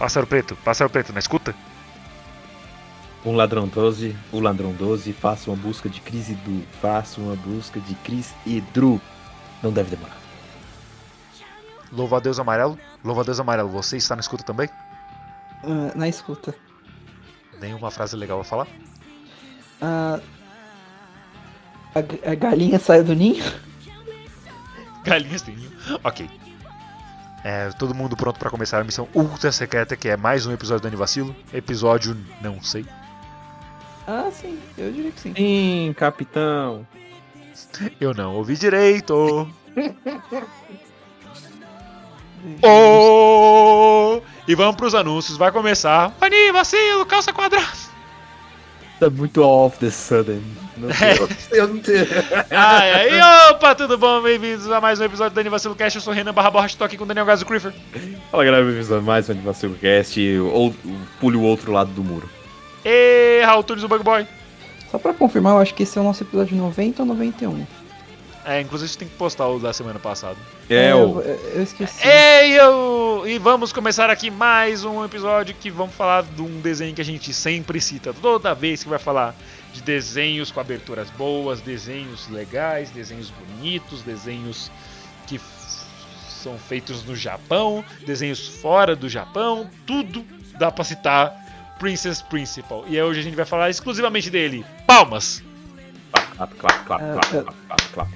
[0.00, 1.54] Pássaro preto, pássaro preto, na escuta?
[3.22, 6.62] Um ladrão 12, o ladrão 12, faça uma busca de Cris e Du.
[6.80, 8.98] Faça uma busca de Cris e Dru.
[9.62, 10.16] Não deve demorar.
[11.92, 12.78] Louva a Deus amarelo.
[13.04, 14.70] Louva a Deus amarelo, você está na escuta também?
[15.62, 16.54] Ah, na escuta.
[17.60, 18.68] Nenhuma frase legal a falar?
[19.82, 20.18] Ah,
[21.94, 23.44] a, a galinha saiu do ninho?
[25.04, 25.72] Galinhas tem ninho.
[26.02, 26.49] Ok.
[27.42, 30.82] É, todo mundo pronto para começar a missão ultra secreta, que é mais um episódio
[30.82, 31.34] do Anivacilo.
[31.52, 32.84] Episódio não sei.
[34.06, 35.34] Ah, sim, eu diria que sim.
[35.34, 36.86] Sim, capitão.
[38.00, 39.48] Eu não ouvi direito.
[42.62, 44.22] Oh!
[44.48, 45.36] E vamos pros anúncios.
[45.36, 46.14] Vai começar.
[46.20, 47.66] Anivacilo, calça quadrada.
[48.98, 50.42] Tá muito off the sudden.
[50.80, 51.18] Não É.
[51.18, 51.28] eu,
[51.58, 52.06] eu não tenho.
[52.50, 54.22] Ai, ai, opa, tudo bom?
[54.22, 55.98] Bem-vindos a mais um episódio do Anivacilo Cast.
[55.98, 57.74] Eu sou o Renan Barra Borra, estou aqui com o Daniel Gazo Creeper.
[58.30, 60.38] Fala galera, bem-vindos a mais um Animação Cast.
[60.38, 60.74] Ou
[61.20, 62.30] pule o outro lado do muro.
[62.82, 64.26] E Raul Tunes, o Bug Boy.
[64.90, 67.66] Só pra confirmar, eu acho que esse é o nosso episódio 90 ou 91.
[68.46, 70.36] É, inclusive a gente tem que postar o da semana passada.
[70.70, 71.20] É, eu, o.
[71.20, 72.08] eu esqueci.
[72.08, 73.24] Ei, eu...
[73.26, 77.04] E vamos começar aqui mais um episódio que vamos falar de um desenho que a
[77.04, 79.34] gente sempre cita toda vez que vai falar
[79.72, 84.70] de desenhos com aberturas boas, desenhos legais, desenhos bonitos, desenhos
[85.26, 85.40] que
[86.28, 90.24] são feitos no Japão, desenhos fora do Japão, tudo
[90.58, 91.34] dá pra citar
[91.78, 92.84] Princess Principal.
[92.88, 94.64] E hoje a gente vai falar exclusivamente dele.
[94.86, 95.42] Palmas!
[96.36, 97.42] Clap, clap, clap, É, clap, é.
[97.42, 98.10] clap, clap, clap.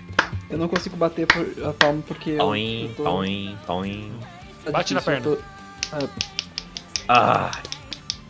[0.50, 3.04] Eu não consigo bater por, a palma porque eu, Toim, eu tô...
[3.04, 4.18] toim, toim.
[4.64, 5.42] tá Bate na difícil, eu tô-
[7.08, 7.73] Ah, Prontinho.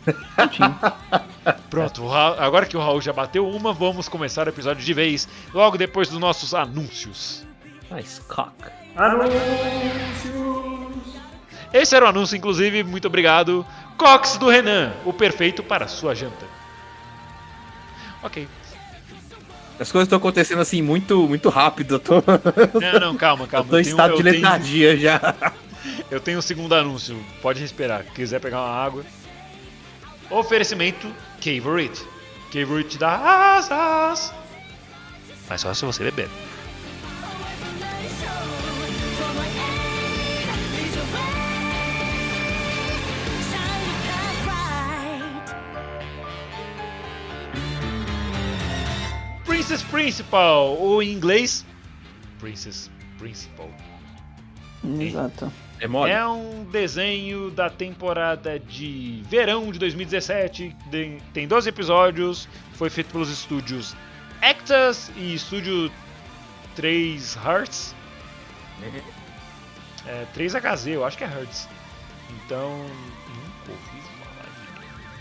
[1.69, 5.77] Pronto, agora que o Raul já bateu uma, vamos começar o episódio de vez, logo
[5.77, 7.45] depois dos nossos anúncios.
[7.91, 8.51] nice cock.
[11.73, 13.65] Esse era o anúncio, inclusive, muito obrigado.
[13.97, 16.45] Cox do Renan, o perfeito para a sua janta.
[18.23, 18.47] Ok.
[19.79, 21.95] As coisas estão acontecendo assim muito, muito rápido.
[21.95, 22.23] Eu tô,
[22.79, 23.69] Não, não, calma, eu calma.
[23.69, 25.35] tô em tenho- estado de tenho- letargia já.
[26.09, 28.03] Eu tenho um segundo anúncio, pode respirar.
[28.15, 29.03] Quiser pegar uma água.
[30.29, 32.03] Oferecimento Cavorite.
[32.51, 34.33] Cavorite dá asas.
[35.47, 36.29] Mas só se você beber.
[49.45, 51.65] Princess Principal, ou em inglês,
[52.39, 53.69] Princess Principal.
[54.99, 55.51] Exato.
[55.79, 56.11] É mole?
[56.11, 60.75] É um desenho da temporada de verão de 2017.
[60.89, 62.47] de- Tem 12 episódios.
[62.73, 63.95] Foi feito pelos estúdios
[64.41, 65.91] Actas e estúdio
[66.75, 67.95] 3 Hearts.
[70.07, 71.67] É, 3HZ, eu acho que é Hertz.
[72.45, 74.47] Então, nunca ouvi falar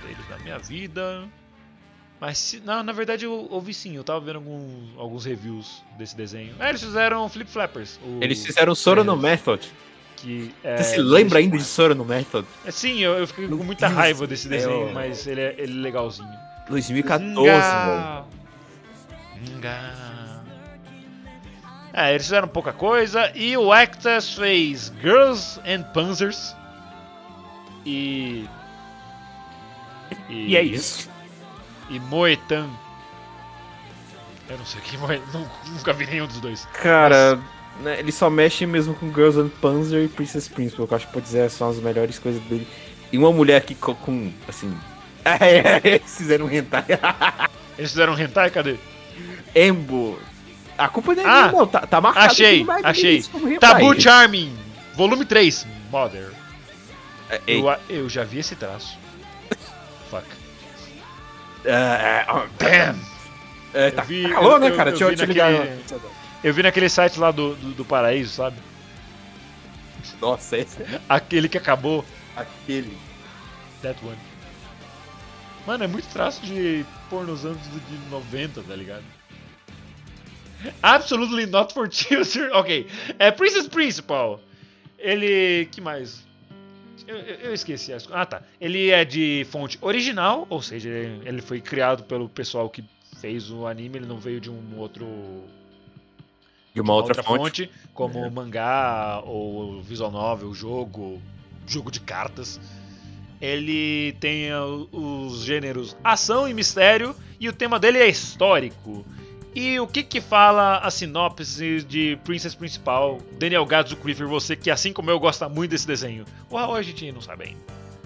[0.02, 1.24] de deles na minha vida.
[2.20, 3.96] Mas, se, não, na verdade, eu ouvi sim.
[3.96, 6.54] Eu tava vendo alguns, alguns reviews desse desenho.
[6.60, 7.98] É, eles fizeram Flip Flappers.
[8.02, 9.70] o- Eles fizeram Sora no É, Method.
[10.16, 12.46] Que, é, Você se lembra ainda de Sora no Method?
[12.64, 15.78] é, Sim, eu, eu fiquei com muita Deus raiva desse desenho, mas ele é, ele
[15.78, 16.28] é legalzinho.
[16.68, 17.44] 2014, velho.
[17.44, 18.24] Nga.
[19.58, 20.04] Nga.
[21.92, 26.56] É, eles fizeram pouca coisa e o Actas fez Girls and Panzers
[27.86, 28.48] e.
[30.28, 31.08] E é isso.
[31.90, 32.68] E Moetan.
[34.48, 36.66] Eu não sei o que Moe- nu- Nunca vi nenhum dos dois.
[36.82, 37.38] Cara,
[37.80, 41.06] né, ele só mexe mesmo com Girls and Panzer e Princess Principal, que eu acho
[41.06, 42.66] que pode dizer são as melhores coisas dele.
[43.12, 44.74] E uma mulher que co- com, assim...
[45.24, 46.84] É, eles fizeram um hentai.
[47.78, 48.76] Eles fizeram um hentai, cadê?
[49.56, 50.18] Embo.
[50.76, 51.66] A culpa não é Ah, não.
[51.66, 53.24] Tá, tá marcado achei, achei.
[53.58, 54.54] Tabu Charming,
[54.94, 56.30] volume 3, Mother.
[57.30, 58.98] É, ei, Eu, eu já vi esse traço.
[60.10, 60.26] Fuck.
[62.28, 62.98] ó, Damn!
[63.72, 64.90] é, tá Eu vi- calor, eu- né, eu- cara?
[64.90, 65.50] eu Deixa eu te ligar.
[66.44, 68.56] Eu vi naquele site lá do, do, do Paraíso, sabe?
[70.20, 72.04] Nossa, esse Aquele que acabou.
[72.36, 72.96] aquele.
[73.82, 74.16] That one.
[75.66, 79.02] Mano, é muito traço de pornos anos de 90, tá ligado?
[80.82, 82.50] Absolutely not for children.
[82.54, 82.86] Ok.
[83.18, 84.40] É Princess Principal.
[84.98, 85.66] Ele.
[85.72, 86.22] que mais?
[87.06, 88.42] Eu, eu- eu esqueci as Ah, tá.
[88.60, 92.84] Ele é de fonte original, ou seja, ele foi criado pelo pessoal que
[93.20, 95.06] fez o anime, ele não veio de um outro.
[96.74, 97.70] E uma outra, fonte.
[97.92, 101.22] como mangá ou visual novel, jogo,
[101.66, 102.60] jogo de cartas.
[103.40, 104.48] Ele tem
[104.90, 109.04] os gêneros ação e mistério e o tema dele é histórico.
[109.54, 113.18] E o que que fala a sinopse de Princess Principal?
[113.38, 116.24] Daniel Gadzo Creeper, você que assim como eu gosta muito desse desenho.
[116.50, 117.60] Uau, a gente não sabe ainda.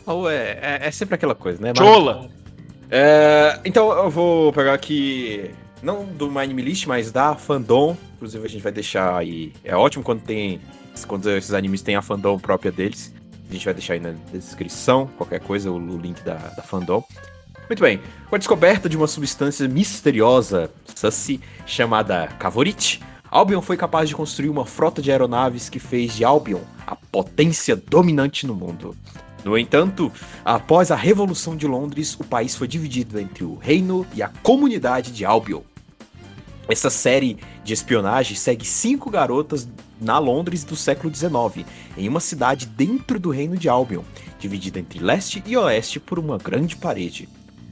[0.04, 1.72] Ou é, é, é sempre aquela coisa, né?
[1.74, 2.28] Chola!
[2.90, 5.50] É, então eu vou pegar aqui,
[5.82, 7.96] não do My Anime List, mas da Fandom.
[8.18, 9.52] Inclusive a gente vai deixar aí.
[9.62, 10.60] É ótimo quando tem.
[11.06, 13.14] Quando esses animes têm a fandom própria deles.
[13.48, 17.02] A gente vai deixar aí na descrição, qualquer coisa, o, o link da, da fandom.
[17.68, 18.00] Muito bem.
[18.28, 23.00] Com a descoberta de uma substância misteriosa, Sussy, chamada Cavorite,
[23.30, 27.76] Albion foi capaz de construir uma frota de aeronaves que fez de Albion a potência
[27.76, 28.96] dominante no mundo.
[29.44, 30.10] No entanto,
[30.44, 35.12] após a Revolução de Londres, o país foi dividido entre o reino e a comunidade
[35.12, 35.60] de Albion.
[36.68, 39.66] Essa série de espionagem segue cinco garotas
[39.98, 41.66] na Londres do século XIX,
[41.96, 44.02] em uma cidade dentro do reino de Albion,
[44.38, 47.26] dividida entre leste e oeste por uma grande parede.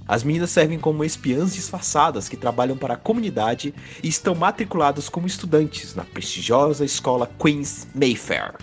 [0.08, 5.26] As meninas servem como espiãs disfarçadas que trabalham para a comunidade e estão matriculadas como
[5.26, 8.54] estudantes na prestigiosa escola Queen's Mayfair.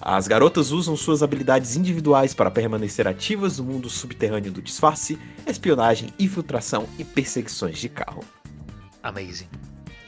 [0.00, 6.08] As garotas usam suas habilidades individuais para permanecer ativas no mundo subterrâneo do disfarce, espionagem,
[6.18, 8.24] infiltração e perseguições de carro.
[9.02, 9.46] Amazing.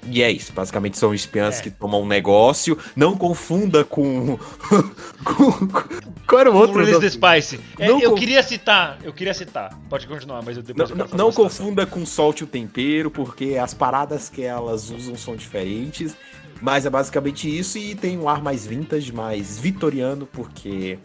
[0.08, 1.62] E é isso, basicamente são espiãs É.
[1.62, 4.36] que tomam um negócio, não confunda com.
[5.24, 5.68] com.
[6.26, 6.78] Qual era o outro?
[6.84, 7.60] Release the Spice.
[7.78, 9.78] É, Não eu com- queria citar, eu queria citar.
[9.88, 11.50] Pode continuar, mas eu Não, depois eu não, quero fazer não citação.
[11.66, 16.16] confunda com solte o tempero, porque as paradas que elas usam são diferentes.
[16.60, 20.98] Mas é basicamente isso e tem um ar mais vintage, mais vitoriano, porque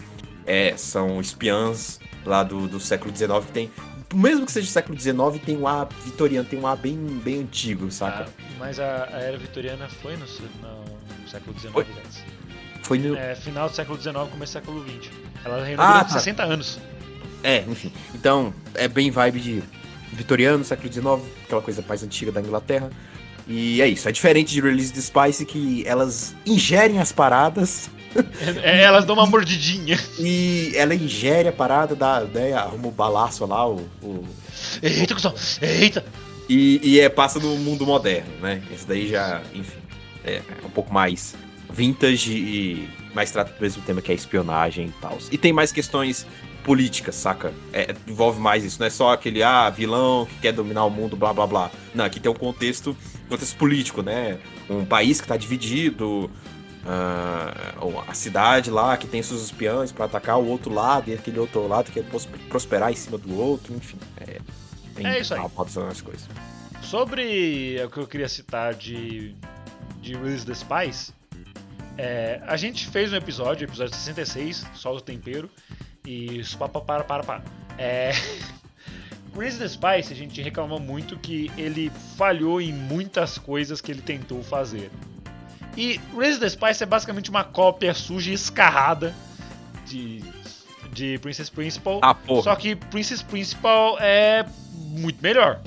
[0.46, 3.72] é, são espiãs lá do, do século XIX que tem.
[4.14, 5.16] Mesmo que seja do século XIX,
[5.46, 8.26] tem um ar vitoriano, tem um ar bem, bem antigo, saca?
[8.30, 10.86] Ah, mas a, a era vitoriana foi no, no-
[11.22, 11.86] no século XIX, Foi?
[12.84, 13.16] Foi no.
[13.18, 15.12] É, final do século XIX, começo do século XX.
[15.44, 16.20] Ela reinou Ah, durante tá.
[16.20, 16.80] 60 anos.
[17.44, 17.92] É, enfim.
[18.16, 19.64] Então, é bem vibe de
[20.14, 21.06] vitoriano, século XIX,
[21.44, 22.90] aquela coisa mais antiga da Inglaterra.
[23.48, 27.90] E é isso, é diferente de Release the Spice que elas ingerem as paradas
[28.64, 29.98] É, elas dão uma mordidinha.
[30.20, 34.26] e ela ingere a parada, dá, né, arruma o balaço lá, o, o-
[34.82, 35.34] Eita, cuzão!
[35.62, 36.04] Eita!
[36.50, 38.62] e, e é, passa no mundo moderno, né?
[38.74, 39.78] Esse daí já, enfim,
[40.26, 41.36] é, é um pouco mais
[41.72, 45.18] vintage e mais trata do mesmo tema que é espionagem e tal.
[45.32, 46.26] E tem mais questões
[46.68, 47.52] políticas, saca?
[47.74, 51.16] É, envolve mais isso, não é só aquele, ah, vilão que quer dominar o mundo,
[51.16, 51.72] blá blá blá.
[51.96, 52.96] Não, aqui tem um contexto,
[53.28, 54.38] contexto político, né?
[54.70, 56.30] Um país que tá dividido,
[56.86, 57.74] ah,
[58.08, 61.66] a cidade lá que tem seus espiões pra atacar o outro lado e aquele outro
[61.68, 63.98] lado que quer pros- prosperar em cima do outro, enfim.
[64.18, 64.40] É,
[64.94, 65.40] tem É isso aí.
[66.04, 66.28] coisas.
[66.82, 69.36] Sobre o que eu queria citar de,
[70.02, 71.12] de Release the Spice,
[71.98, 75.50] é, a gente fez um episódio, episódio 66, só o tempero,
[76.08, 77.44] isso, pá, para, para, para.
[77.78, 78.12] É,
[79.36, 84.02] Release the Spice, a gente reclamou muito que ele falhou em muitas coisas que ele
[84.02, 84.90] tentou fazer.
[85.76, 89.14] E Release the Spice é basicamente uma cópia suja e escarrada
[89.86, 90.24] de,
[90.92, 92.00] de Princess Principal.
[92.02, 92.42] Ah, porra.
[92.42, 95.62] Só que Princess Principal é muito melhor.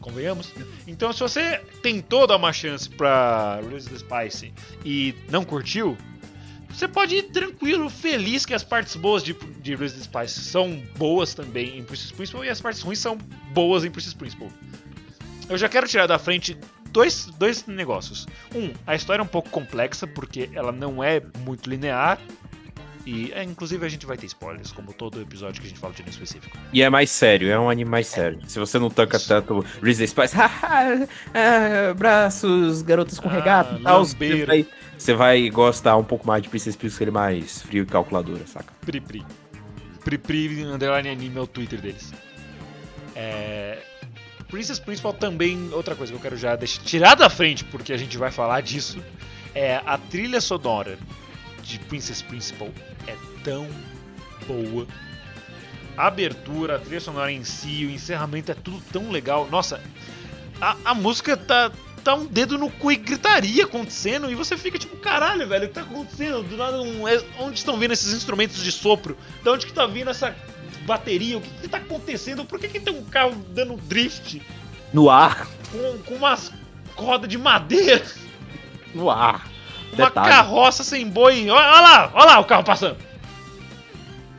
[0.00, 0.52] Convenhamos.
[0.86, 5.98] Então, se você tentou dar uma chance pra Release the Spice e não curtiu,
[6.76, 11.32] você pode ir tranquilo, feliz que as partes boas de, de the Spice são boas
[11.34, 13.16] também em Princess Principal e as partes ruins são
[13.54, 14.48] boas em Princess Principal.
[15.48, 16.54] Eu já quero tirar da frente
[16.90, 18.26] dois, dois negócios.
[18.54, 22.18] Um, a história é um pouco complexa porque ela não é muito linear.
[23.06, 25.94] E, é, inclusive, a gente vai ter spoilers, como todo episódio que a gente fala
[25.94, 26.58] de anime específico.
[26.72, 28.40] E é mais sério, é um anime mais sério.
[28.48, 33.78] Se você não tanca tanto Reese the Spice, haha, ah, braços, garotas com Ah, regata
[33.80, 34.46] tal, lambeiro.
[34.48, 34.66] vai,
[34.98, 37.86] você vai gostar um pouco mais de Princess Pills, que ele é mais frio e
[37.86, 38.72] calculadora, saca?
[38.80, 39.24] Pripri.
[40.04, 42.12] Pripri underline anime é o Twitter deles.
[43.14, 43.82] É...
[44.48, 47.96] Princess Principal também, outra coisa que eu quero já deixar tirar da frente, porque a
[47.96, 49.02] gente vai falar disso,
[49.54, 50.98] é a trilha sonora
[51.62, 52.68] de Princess Principal
[53.06, 53.66] é tão
[54.46, 54.86] boa.
[55.96, 59.48] A abertura, a trilha sonora em si, o encerramento é tudo tão legal.
[59.50, 59.80] Nossa,
[60.60, 61.72] a, a música tá,
[62.06, 64.30] tá um dedo no cu e gritaria acontecendo.
[64.30, 66.42] E você fica tipo, caralho, velho, o que tá acontecendo?
[66.42, 69.16] Do nada, um, é- onde estão vindo esses instrumentos de sopro?
[69.44, 70.34] Da onde que tá vindo essa
[70.86, 71.36] bateria?
[71.38, 72.44] O que, que tá acontecendo?
[72.44, 74.40] Por que, que tem um carro dando drift
[74.92, 75.46] No ar.
[75.72, 76.52] com, com umas
[76.94, 78.04] rodas de madeira?
[78.94, 79.46] No ar.
[79.92, 80.28] Uma Detalhe.
[80.28, 81.48] carroça sem boi.
[81.50, 82.96] Olha lá, olha lá o carro passando.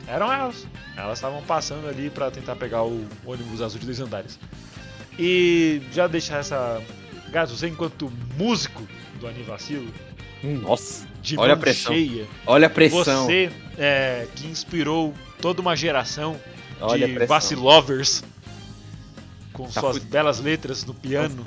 [0.06, 0.66] Eram elas.
[0.96, 4.38] Elas estavam passando ali pra tentar pegar o ônibus azul de dois andares.
[5.18, 6.80] E já deixar essa.
[7.30, 8.82] Gás, você enquanto músico
[9.20, 9.92] do Anivacilo,
[10.42, 11.06] Nossa.
[11.22, 11.92] de Olha a pressão.
[11.92, 13.26] cheia, Olha a pressão.
[13.26, 16.38] você é, que inspirou toda uma geração
[16.80, 18.22] Olha de vacilovers
[19.52, 20.10] com Tá suas fudido.
[20.12, 21.44] belas letras no piano.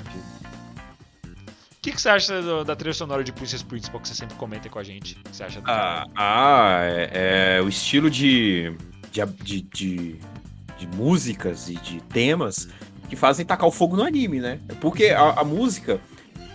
[1.24, 4.36] O que, que você acha do- da trilha sonora de Princess Principal que você sempre
[4.36, 5.14] comenta com a gente?
[5.14, 8.72] O que você acha do Ah, ah, é, é o estilo de
[9.10, 10.16] de, de, de,
[10.78, 12.68] de músicas e de temas
[13.12, 14.58] que fazem tacar o fogo no anime, né?
[14.80, 16.00] Porque a, a música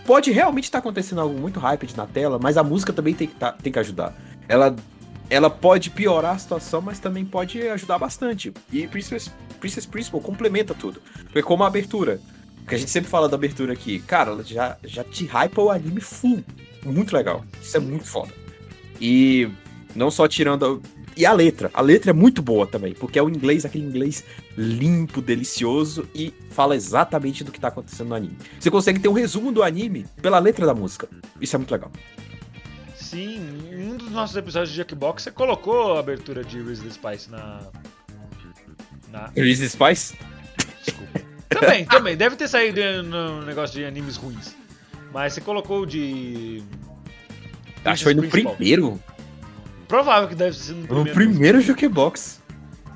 [0.04, 3.36] pode realmente estar acontecendo algo muito hyped na tela, mas a música também tem que,
[3.36, 4.12] tá- tem que ajudar.
[4.48, 4.74] Ela,
[5.30, 8.52] ela pode piorar a situação, mas também pode ajudar bastante.
[8.72, 11.00] E Princess, Princess Principal complementa tudo.
[11.26, 12.20] Porque como a abertura,
[12.66, 15.70] que a gente sempre fala da abertura aqui, cara, ela já, já te hypa o
[15.70, 16.42] anime full.
[16.84, 17.44] Muito legal.
[17.62, 18.32] Isso é muito foda.
[19.00, 19.48] E
[19.94, 20.82] não só tirando.
[21.18, 21.68] E a letra.
[21.74, 24.24] A letra é muito boa também, porque é o inglês, aquele inglês
[24.56, 28.38] limpo, delicioso e fala exatamente do que tá acontecendo no anime.
[28.60, 31.08] Você consegue ter um resumo do anime pela letra da música.
[31.40, 31.90] Isso é muito legal.
[32.94, 37.28] Sim, em um dos nossos episódios de Jackbox você colocou a abertura de Grizzly Spice
[37.28, 37.62] na.
[39.10, 39.26] Na.
[39.34, 40.14] Release Spice?
[40.84, 41.20] Desculpa.
[41.48, 42.16] Também, também.
[42.16, 44.54] Deve ter saído no negócio de animes ruins.
[45.12, 46.62] Mas você colocou o de.
[47.84, 48.54] Acho que foi no Principal.
[48.54, 49.02] primeiro.
[49.88, 51.14] Provável que deve ter sido no No primeiro.
[51.14, 52.42] primeiro Jukebox.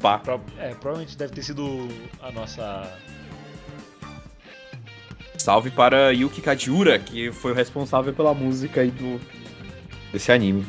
[0.01, 0.19] Pá.
[0.19, 1.89] Pro- É, provavelmente deve ter sido
[2.21, 2.93] a nossa.
[5.39, 9.21] Salve para Yuki Kajiura, que foi o responsável pela música aí do
[10.13, 10.65] desse anime.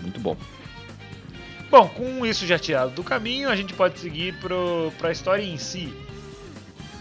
[0.00, 0.36] Muito bom.
[1.70, 5.56] Bom, com isso já tirado do caminho, a gente pode seguir pro, pra história em
[5.58, 5.92] si.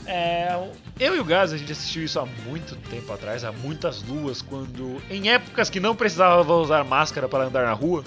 [0.05, 0.57] É,
[0.99, 4.41] eu e o Gaz, a gente assistiu isso há muito tempo atrás, há muitas luas,
[4.41, 5.01] quando.
[5.09, 8.03] Em épocas que não precisava usar máscara para andar na rua.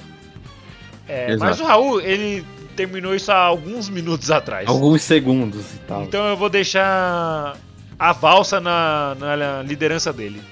[1.09, 2.45] É, mas o Raul, ele
[2.77, 4.69] terminou isso há alguns minutos atrás.
[4.69, 6.03] Alguns segundos e tal.
[6.05, 7.57] Então eu vou deixar
[7.99, 10.43] a valsa na, na liderança dele.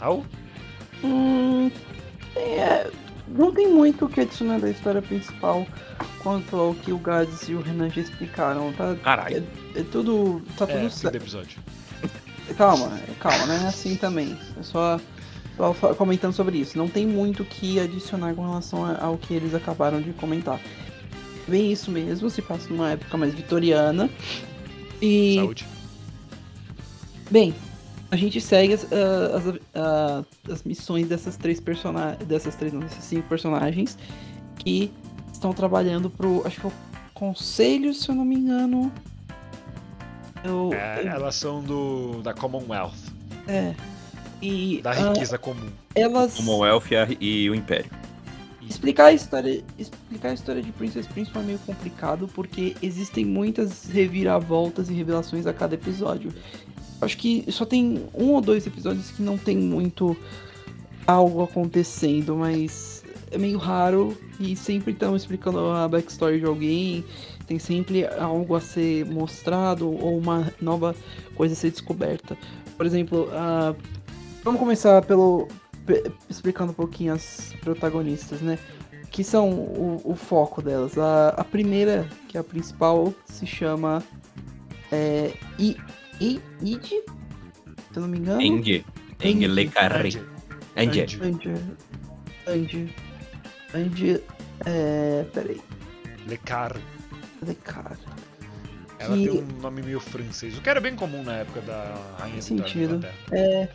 [0.00, 0.24] Raul?
[1.04, 1.70] Hum,
[2.36, 2.88] é,
[3.28, 5.66] não tem muito o que adicionar da história principal
[6.22, 8.96] quanto ao que o Gads e o Renan já explicaram, tá?
[9.02, 9.44] Caralho.
[9.74, 10.42] É, é tudo.
[10.56, 11.14] Tá É, tudo do certo.
[11.16, 11.58] episódio.
[12.56, 14.36] Calma, calma, não é assim também.
[14.58, 14.98] É só,
[15.96, 16.76] comentando sobre isso.
[16.78, 20.60] Não tem muito o que adicionar com relação ao que eles acabaram de comentar.
[21.46, 24.08] Bem isso mesmo, se passa numa época mais vitoriana.
[25.00, 25.36] E.
[25.36, 25.66] Saúde.
[27.30, 27.54] Bem,
[28.10, 32.24] a gente segue as, ah, as, ah, as missões dessas três personagens.
[32.26, 33.96] Dessas três, não, desses cinco personagens
[34.56, 34.90] que
[35.32, 36.46] estão trabalhando pro.
[36.46, 36.72] Acho que é o
[37.14, 38.92] conselho, se eu não me engano.
[40.44, 42.92] Eu, É, eu- elas são do da Commonwealth,
[43.46, 43.74] é.
[44.40, 45.68] E da ah, riqueza comum.
[45.94, 46.34] elas.
[46.34, 47.90] Commonwealth e a- e o Império.
[48.68, 53.86] Explicar a história, explicar a história de Princess Principal é meio complicado porque existem muitas
[53.86, 56.32] reviravoltas e revelações a cada episódio.
[57.00, 60.14] Acho que só tem um ou dois episódios que não tem muito
[61.06, 67.04] algo acontecendo, mas é meio raro e sempre estão explicando a backstory de alguém,
[67.46, 70.94] tem sempre algo a ser mostrado ou uma nova
[71.34, 72.36] coisa a ser descoberta.
[72.76, 73.74] Por exemplo, ah,
[74.48, 75.46] vamos começar pelo
[75.86, 78.58] pe- explicando um pouquinho as protagonistas, né?
[79.10, 80.96] Que são o, o foco delas.
[80.98, 84.02] A, a primeira, que é a principal, se chama
[84.92, 85.76] é, I,
[86.20, 87.02] I, Id, se
[87.96, 88.40] eu não me engano.
[88.40, 88.84] Eng.
[89.20, 89.46] Eng Eng.
[89.46, 90.08] Le Carré.
[90.76, 91.00] Andy.
[91.00, 91.54] Eng.
[92.46, 92.94] Andy.
[93.74, 94.22] Andy.
[94.64, 95.24] É.
[95.32, 95.60] Peraí.
[96.26, 96.76] Le Car.
[97.40, 97.96] Cadê cara?
[98.98, 101.94] Ela Que- tem um nome meio francês, o que era bem comum na época da
[102.18, 102.96] Rainha da sentido.
[102.96, 103.14] Inglaterra.
[103.30, 103.68] É,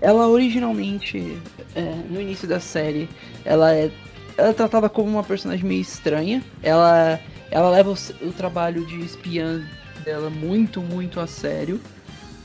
[0.00, 1.38] ela originalmente,
[1.74, 3.08] é, no início da série,
[3.44, 3.90] ela é,
[4.36, 6.42] ela é tratada como uma personagem meio estranha.
[6.62, 9.62] Ela, ela leva o, o trabalho de espiã
[10.04, 11.80] dela muito, muito a sério.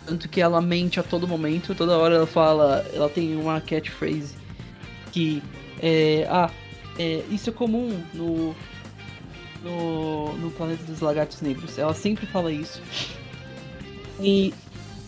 [0.06, 4.36] Tanto que ela mente a todo momento, toda hora ela fala, ela tem uma catchphrase
[5.12, 5.42] que
[5.82, 6.52] é, ah,
[7.00, 8.54] é, isso é comum no,
[9.64, 11.78] no, no planeta dos lagartos negros.
[11.80, 12.82] Ela sempre fala isso.
[14.20, 14.54] E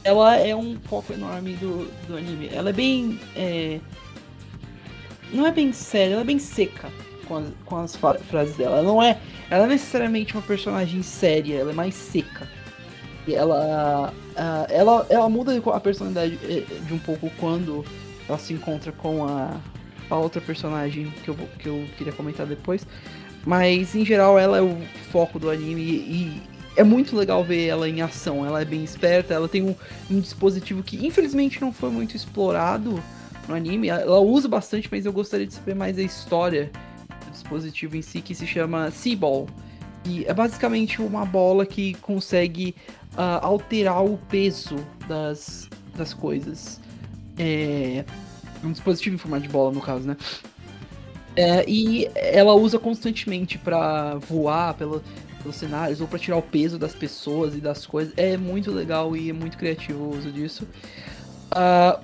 [0.04, 2.50] ela é um foco enorme do, do anime.
[2.54, 3.20] Ela é bem.
[3.36, 3.80] é,
[5.34, 6.90] Não é bem séria, ela é bem seca.
[7.28, 8.78] com as, com as frases dela.
[8.78, 9.20] Ela não é.
[9.50, 12.48] Ela é necessariamente uma personagem séria, ela é mais seca.
[13.28, 14.14] E ela.
[14.70, 17.84] ela, ela muda a personalidade eh, de um pouco quando
[18.28, 19.60] ela se encontra com a,
[20.10, 22.86] a outra personagem que eu, que eu queria comentar depois.
[23.46, 24.78] Mas em geral ela é o
[25.12, 26.42] foco do anime e
[26.78, 28.46] é muito legal ver ela em ação.
[28.46, 29.76] Ela é bem esperta, ela tem um,
[30.10, 33.04] um dispositivo que infelizmente não foi muito explorado
[33.48, 33.90] no anime.
[33.90, 36.72] Ela usa bastante, mas eu gostaria de saber mais a história
[37.26, 39.50] do dispositivo em si, que se chama Seaball.
[40.06, 42.76] E é basicamente uma bola que consegue
[43.18, 44.76] ah, alterar o peso
[45.08, 46.80] das, das coisas.
[47.40, 48.06] É
[48.64, 50.16] um dispositivo em formato de bola, no caso, né?
[51.36, 55.04] É, e ela usa constantemente pra voar pela,
[55.48, 58.14] pelos cenários ou pra tirar o peso das pessoas e das coisas.
[58.18, 60.68] É muito legal e é muito criativo o uso disso.
[61.52, 62.00] Ah,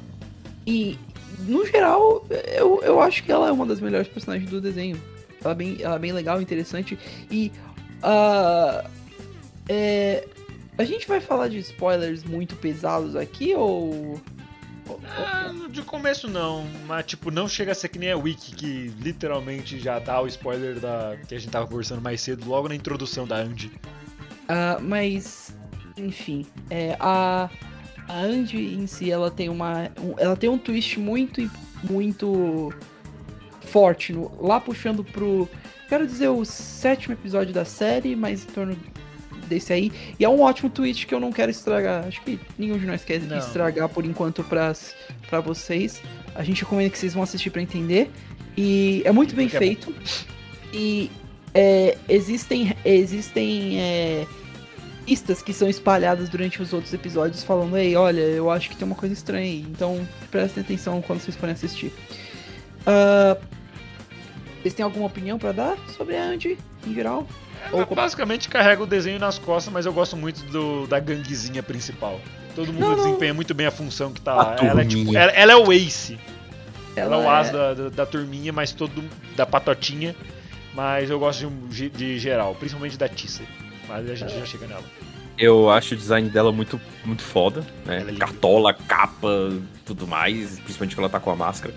[0.65, 0.97] e,
[1.39, 4.99] no geral, eu, eu acho que ela é uma das melhores personagens do desenho.
[5.43, 6.97] Ela é bem, ela é bem legal, interessante.
[7.29, 7.51] E.
[8.01, 8.85] ah,
[9.67, 10.27] é,
[10.77, 14.19] a gente vai falar de spoilers muito pesados aqui ou.
[15.07, 18.93] Ah, de começo não, mas tipo, não chega a ser que nem a Wiki, que
[18.99, 22.75] literalmente já dá o spoiler da que a gente tava conversando mais cedo, logo na
[22.75, 23.71] introdução da Andy.
[24.47, 25.55] Ah, mas,
[25.97, 27.49] enfim, é, a,
[28.07, 31.49] a Andy em si, ela tem uma, um- ela tem um twist muito,
[31.89, 32.73] muito
[33.61, 35.49] forte, no- lá puxando pro,
[35.87, 38.75] quero dizer, o sétimo episódio da série, mas em torno
[39.47, 42.77] desse aí, e é um ótimo twist que eu não quero estragar, acho que nenhum
[42.77, 43.37] de nós quer Não.
[43.37, 44.95] estragar por enquanto pras,
[45.29, 46.01] pra vocês,
[46.35, 48.09] a gente recomenda que vocês vão assistir pra entender,
[48.57, 49.93] e é muito bem é feito,
[50.73, 51.11] e
[51.53, 54.25] é, existem, existem é,
[55.05, 58.85] pistas que são espalhadas durante os outros episódios falando, ei, olha, eu acho que tem
[58.85, 61.91] uma coisa estranha aí, então prestem atenção quando vocês forem assistir.
[62.85, 63.37] Ah,
[64.61, 66.57] vocês têm alguma opinião pra dar sobre a Andy,
[66.87, 67.27] em geral?
[67.71, 71.63] Ou Ela basicamente carrega o desenho nas costas, mas eu gosto muito do, da ganguezinha
[71.63, 72.19] principal.
[72.55, 73.03] Todo mundo Não, não.
[73.03, 74.55] desempenha muito bem a função que tá A lá.
[74.61, 76.19] Ela é, tipo, ela, ela é o Ace.
[76.95, 79.03] Ela, é o é- as da, da, da turminha, mas todo
[79.35, 80.15] da patotinha.
[80.75, 83.43] Mas eu gosto de, de, geral, principalmente da Tissa.
[83.87, 84.83] Mas a gente já chega nela.
[85.37, 88.01] Eu acho o design dela muito, muito foda, né?
[88.01, 88.15] Ela é.
[88.15, 89.51] Cartola, capa,
[89.85, 91.73] tudo mais, principalmente quando ela tá com a máscara.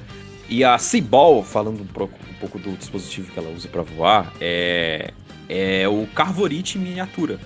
[0.48, 4.32] E a Seaball, falando um pouco, um pouco do dispositivo que ela usa pra voar,
[4.40, 5.12] é,
[5.48, 7.38] é o Carvorite em miniatura.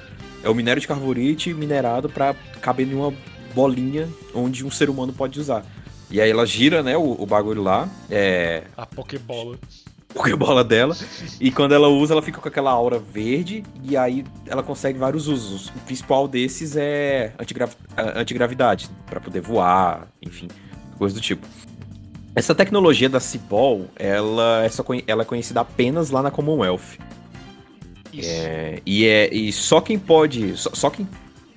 [0.42, 3.12] É o minério de Carvorite minerado pra caber em uma
[3.54, 5.64] bolinha onde um ser humano pode usar.
[6.10, 9.58] E aí ela gira, né, o, o bagulho lá, é, A Pokébola.
[10.12, 10.96] Pokébola dela.
[11.40, 13.62] E quando ela usa, ela fica com aquela aura verde.
[13.84, 15.68] E aí ela consegue vários usos.
[15.68, 20.48] O principal desses é antigravi antigravidade, para poder voar, enfim,
[20.98, 21.46] coisa do tipo.
[22.34, 26.98] Essa tecnologia da Cibol, ela é, só ela é conhecida apenas lá na Commonwealth.
[28.12, 28.28] Isso.
[28.30, 30.56] É, e, é, e só quem pode.
[30.56, 31.08] Só, só quem.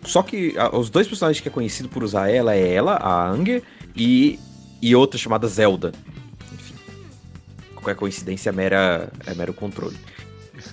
[0.04, 3.28] Só que ah, os dois personagens que é conhecido por usar ela é ela, a
[3.30, 3.64] Anger,
[3.96, 4.40] e,
[4.82, 5.92] e outra chamada Zelda.
[6.54, 6.76] Enfim.
[7.76, 9.98] Qualquer coincidência é, mera, é mero controle.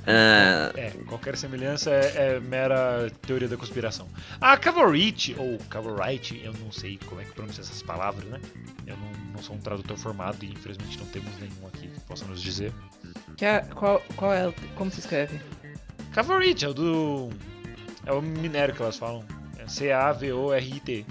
[0.06, 4.08] Ah, É, qualquer semelhança é, é mera teoria da conspiração.
[4.40, 8.40] A Cavorite, ou Cavorite, eu não sei como é que pronuncia essas palavras, né?
[8.86, 12.24] Eu não, não sou um tradutor formado e infelizmente não temos nenhum aqui que possa
[12.24, 12.72] nos dizer.
[13.36, 15.40] Que é- qual, qual é, como se escreve?
[16.12, 17.28] Cavorite é o do.
[18.06, 19.24] É o minério que elas falam.
[19.58, 21.04] É C-A-V-O-R-I-T.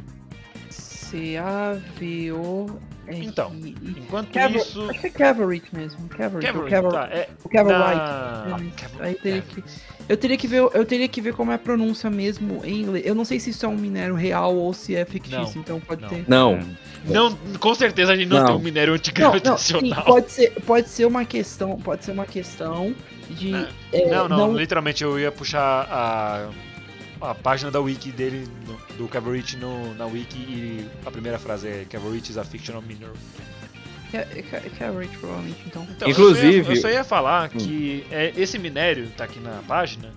[0.69, 2.79] C-A-V-O-R...
[3.12, 4.88] Então, Enquanto Cavor- isso.
[4.89, 6.07] Acho que é Cavalry mesmo.
[6.09, 6.45] Cavalry.
[6.45, 7.95] Cavorite, Cavor- tá, é, O Cavalry.
[7.95, 9.41] na- Cavor- aí teria é.
[9.41, 9.63] que-
[10.07, 13.05] Eu teria que ver, eu teria que ver como é a pronúncia mesmo em inglês.
[13.05, 15.79] Eu não sei se isso é um minério real ou se é fictício, Não, então
[15.79, 16.09] pode não.
[16.09, 16.23] ter.
[16.27, 16.59] não.
[17.05, 18.45] Não, com certeza a gente não, Não.
[18.45, 20.05] tem um minério Não, não, sim, antigravitacional.
[20.05, 22.93] pode ser, pode ser uma questão, pode ser uma questão
[23.29, 26.49] de Não, é, não, não, literalmente eu ia puxar a,
[27.21, 29.09] a página da wiki dele, no- do
[29.57, 33.15] no, na wiki, e a primeira frase é Cavorite is a fictional mineral.
[34.11, 35.87] Ca- ca- Cavalry, provavelmente, então.
[35.91, 39.39] Então, Inclusive- eu só ia, eu só ia falar que é, esse minério, tá aqui
[39.39, 40.09] na página,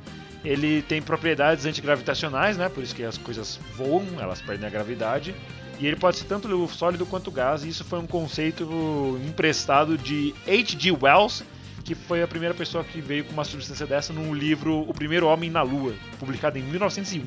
[0.44, 2.68] ele tem propriedades antigravitacionais, né?
[2.68, 5.34] Por isso que as coisas voam, elas perdem a gravidade.
[5.78, 10.32] E ele pode ser tanto sólido quanto gás, e isso foi um conceito emprestado de
[10.46, 10.92] H.G.
[10.92, 11.42] Wells,
[11.84, 15.26] que foi a primeira pessoa que veio com uma substância dessa num livro O Primeiro
[15.26, 17.24] Homem na Lua, publicado em 1901.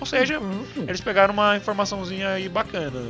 [0.00, 0.40] Ou seja,
[0.86, 3.00] eles pegaram uma informaçãozinha aí bacana.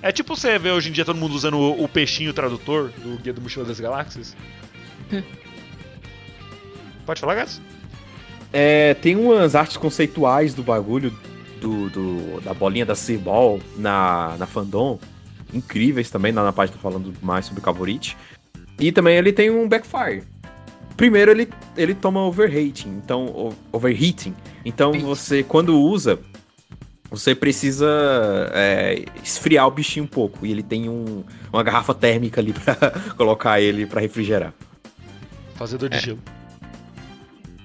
[0.00, 3.18] É tipo você vê hoje em dia todo mundo usando o, o peixinho tradutor do
[3.18, 4.36] Guia do Mochila das Galáxias.
[7.04, 7.60] Pode falar, Gats?
[8.52, 11.10] É, tem umas artes conceituais do bagulho,
[11.60, 14.98] do, do- da bolinha da Seaball na, na fandom,
[15.52, 18.16] incríveis também, lá na página falando mais sobre o Cavorite.
[18.78, 20.22] E também ele tem um backfire.
[20.96, 24.34] Primeiro ele, ele toma overheating, então overheating.
[24.64, 26.18] Então você quando usa,
[27.10, 27.86] você precisa
[28.52, 32.74] é, esfriar o bichinho um pouco e ele tem um- uma garrafa térmica ali pra
[33.16, 34.52] colocar ele pra refrigerar.
[35.54, 36.18] Fazedor de gelo.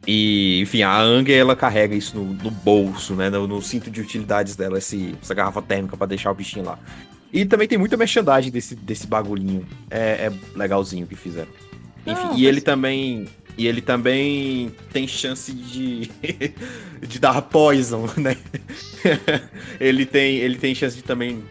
[0.05, 3.29] E, enfim, a Ang, ela carrega isso no, no bolso, né?
[3.29, 6.77] No, no cinto de utilidades dela, esse- essa garrafa térmica pra deixar o bichinho lá.
[7.33, 9.65] E também tem muita merchandising desse, desse bagulhinho.
[9.89, 11.49] É, é legalzinho que fizeram.
[12.05, 13.27] Enfim, Ah, e ele mas- também.
[13.57, 16.09] E ele também tem chance de.
[17.07, 18.35] de dar poison, né?
[19.79, 21.43] ele, tem, ele tem chance de também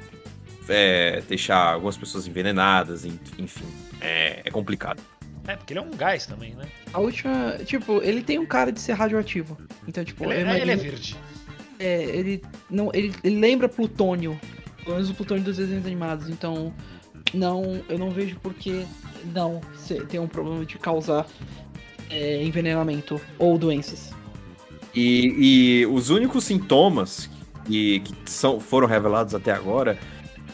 [0.69, 3.65] é, deixar algumas pessoas envenenadas, en- enfim.
[4.01, 5.01] É, é complicado.
[5.47, 6.65] É, porque ele é um gás também, né?
[6.93, 7.59] A última.
[7.65, 9.59] Tipo, ele tem um cara de ser radioativo.
[9.87, 11.17] Então, tipo, Ele, é, imagino- ele é verde.
[11.79, 14.39] É, ele não, ele, ele lembra plutônio,
[14.85, 16.29] pelo menos o plutônio dos desenhos animados.
[16.29, 16.73] Então,
[17.33, 18.87] não, eu não vejo por que
[19.33, 19.61] não
[20.09, 21.27] ter um problema de causar
[22.11, 24.13] é, envenenamento ou doenças.
[24.95, 27.31] E, e os únicos sintomas
[27.65, 29.99] que, que são, foram revelados até agora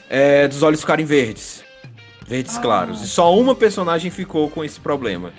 [0.09, 1.65] é dos olhos ficarem verdes.
[2.27, 2.61] Verdes Ah.
[2.61, 3.03] claros.
[3.03, 5.33] E só uma personagem ficou com esse problema.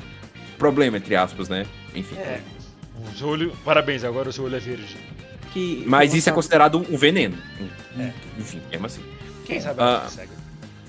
[0.57, 1.65] Problema, entre aspas, né?
[1.95, 2.15] Enfim.
[2.15, 2.41] É.
[3.13, 3.53] O seu olho.
[3.63, 4.97] Parabéns, agora o seu olho é verde.
[5.53, 7.37] Que, Mas isso é considerado um veneno.
[7.97, 8.11] É.
[8.37, 9.01] Enfim, mesmo assim.
[9.45, 9.85] Quem sabe Ah.
[9.85, 10.31] ela consegue.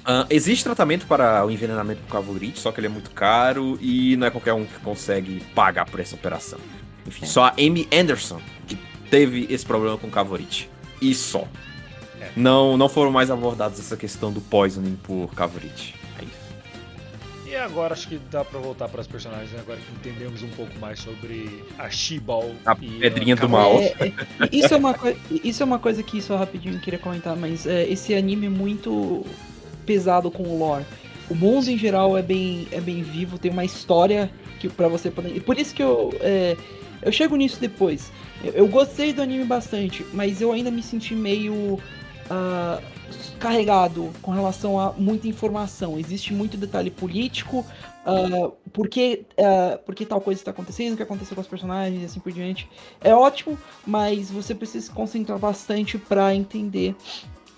[0.05, 4.17] Ah, existe tratamento para o envenenamento por cavorite, só que ele é muito caro e
[4.17, 6.59] não é qualquer um que consegue pagar por essa operação.
[7.07, 8.77] Enfim, só a Amy Anderson que
[9.11, 10.71] teve esse problema com cavorite.
[11.03, 11.47] E só.
[12.21, 12.31] É.
[12.37, 15.95] Não, não foram mais abordados essa questão do poisoning por cavorite.
[17.51, 19.59] E agora acho que dá pra voltar pras personagens, né?
[19.59, 22.55] agora que entendemos um pouco mais sobre a She-Ball.
[22.65, 23.75] A e pedrinha do Cavalry.
[23.75, 23.81] mal.
[23.81, 24.97] É, é, isso, é uma
[25.43, 28.49] isso é uma coisa que só rapidinho eu queria comentar, mas é, esse anime é
[28.49, 29.27] muito
[29.85, 30.85] pesado com o lore.
[31.29, 35.11] O mundo em geral é bem, é bem vivo, tem uma história que para você
[35.11, 35.35] poder.
[35.35, 36.57] E por isso que eu, é,
[37.03, 38.13] eu chego nisso depois.
[38.45, 41.81] Eu, eu gostei do anime bastante, mas eu ainda me senti meio
[42.31, 42.81] ah,
[43.41, 45.99] carregado com relação a muita informação.
[45.99, 47.67] Existe muito detalhe político,
[48.07, 51.49] ah, por, que, ah, por que tal coisa está acontecendo, o que aconteceu com os
[51.49, 52.69] personagens e assim por diante.
[53.01, 56.95] É ótimo, mas você precisa se concentrar bastante para entender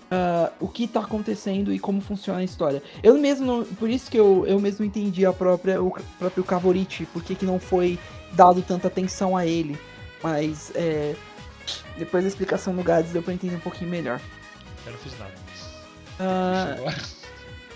[0.09, 2.81] ah, o que tá acontecendo e como funciona a história.
[3.03, 7.35] Eu mesmo, por isso que eu, eu mesmo entendi a própria, o próprio Cavorite, porque
[7.35, 7.99] que não foi
[8.33, 9.77] dado tanta atenção a ele.
[10.23, 11.15] Mas é,
[11.97, 14.19] depois da explicação do Gads deu pra entender um pouquinho melhor.
[14.85, 15.31] Eu não fiz nada.
[16.19, 16.95] Ah, Agora.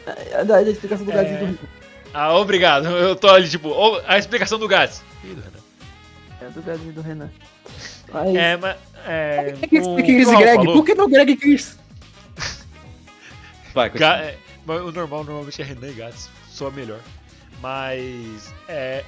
[0.45, 1.33] da, da explicação do É.
[1.33, 1.67] e do Rico.
[2.13, 2.87] Ah, obrigado.
[2.87, 3.73] Eu tô ali, tipo,
[4.05, 5.03] a explicação do Gats.
[5.23, 5.57] Ih, do Renan.
[6.41, 7.29] É, do Gads e do Renan.
[8.11, 8.77] Mas, É, mas.
[9.05, 10.55] É, Por que o- que Chris Greg?
[10.57, 11.77] falou- Por que não Greg Chris?
[13.73, 16.99] Vai, Ga- é, mas o normal normalmente é Renan e Gats, soa melhor.
[17.61, 19.03] Mas é.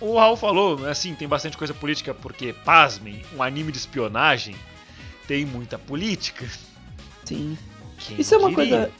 [0.00, 4.54] O Raul falou, assim, tem bastante coisa política, porque, pasmem, um anime de espionagem
[5.26, 6.46] tem muita política.
[7.24, 7.56] Sim.
[7.98, 8.68] Quem Isso é uma diria?
[8.78, 8.92] coisa.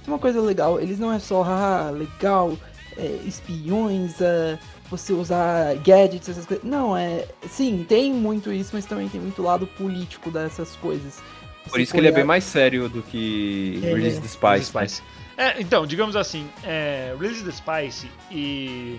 [0.00, 0.80] Isso é uma coisa legal.
[0.80, 2.56] Eles não é só, ah, legal,
[2.96, 4.58] é, espiões, é,
[4.90, 6.64] você usar gadgets, essas coisas.
[6.64, 7.26] Não, é.
[7.48, 11.22] Sim, tem muito isso, mas também tem muito lado político dessas coisas.
[11.64, 13.94] Por Você isso que ele é olhar- bem mais sério do que É.
[13.94, 14.72] Release the Spice.
[14.72, 15.02] the Spice.
[15.36, 18.98] É, então, digamos assim, é, Release the Spice e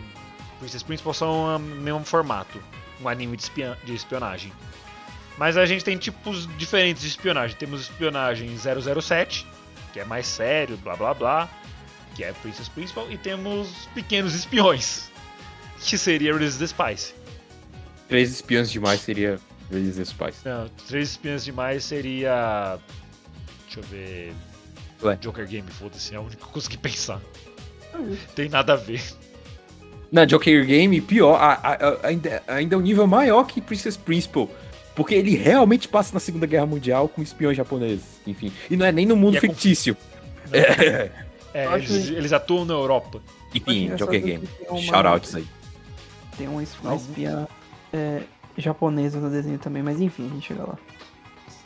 [0.60, 2.58] Princess Principal são o mesmo formato,
[3.02, 4.52] um anime de, espia- de espionagem.
[5.38, 7.56] Mas a gente tem tipos diferentes de espionagem.
[7.58, 9.46] Temos espionagem 007,
[9.92, 11.50] que é mais sério, blá blá blá,
[12.16, 15.10] que é Princess Principal, e temos pequenos espiões,
[15.80, 17.14] que seria Release the Spice.
[18.08, 19.40] Três espiões demais seria
[19.72, 20.38] Release the Spice.
[20.46, 22.78] Não, três espiões demais seria.
[23.66, 24.34] Deixa eu ver.
[25.02, 25.18] Ué.
[25.20, 27.20] Joker Game, foda-se, é a única que eu consegui pensar.
[28.36, 29.02] Tem nada a ver.
[30.12, 33.98] Na Joker Game, pior, a- a- a- ainda, ainda é um nível maior que Princess
[33.98, 34.48] Principal.
[34.96, 38.22] Porque ele realmente passa na Segunda Guerra Mundial com espiões japoneses.
[38.28, 38.52] Enfim.
[38.70, 39.98] E não é nem no mundo é com- fictício.
[41.54, 43.22] É, acho eles, eles atuam na Europa.
[43.54, 44.50] Enfim, Joker Game.
[44.70, 45.48] uma- Shoutouts aí.
[46.38, 47.48] Tem uma uma espiã
[47.92, 48.22] é,
[48.58, 50.78] japonesa no desenho também, mas enfim, a gente chega lá.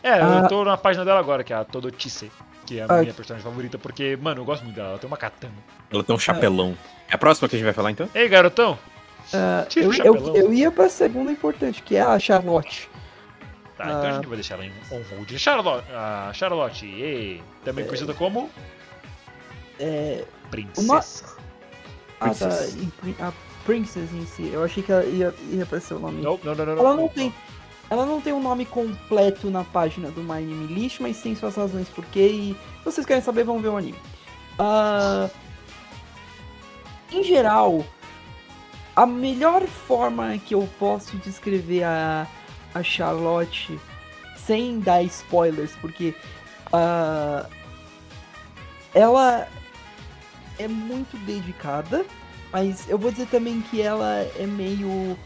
[0.03, 0.41] É, Ah.
[0.43, 2.29] eu tô na página dela agora, que é a Todochise,
[2.65, 3.01] que é a Ah.
[3.01, 5.53] minha personagem favorita, porque, mano, eu gosto muito dela, ela tem uma katana.
[5.91, 6.77] Ela tem um chapelão.
[7.09, 8.09] É a próxima que a gente vai falar então?
[8.13, 8.77] Ei, garotão!
[9.33, 12.89] Ah, Tira eu, o eu, eu ia pra segunda importante, que é a Charlotte.
[13.77, 14.11] Tá, então a Ah.
[14.13, 15.31] gente vai deixar ela em on hold.
[15.37, 18.49] Charlotte, a Charlotte, ei, também conhecida como
[19.79, 21.35] É, Princesa.
[22.19, 22.75] a, da, Princess.
[22.75, 23.31] em Prin- a
[23.65, 24.49] Princess em si.
[24.51, 26.21] Eu achei que ela ia, ia aparecer o nome.
[26.21, 26.77] Não, não, não, não.
[26.79, 27.33] Ela não tem.
[27.89, 31.55] Ela não tem um nome completo na página do My Anime List, mas tem suas
[31.55, 32.27] razões por quê.
[32.27, 33.97] E se vocês querem saber, vão ver o anime.
[34.59, 35.29] Ah,
[37.11, 37.85] em geral,
[38.95, 42.27] a melhor forma que eu posso descrever a,
[42.73, 43.80] a Charlotte
[44.36, 46.15] sem dar spoilers, porque
[46.71, 47.45] ah,
[48.93, 49.47] ela
[50.58, 52.06] é muito dedicada,
[52.51, 55.17] mas eu vou dizer também que ela é meio.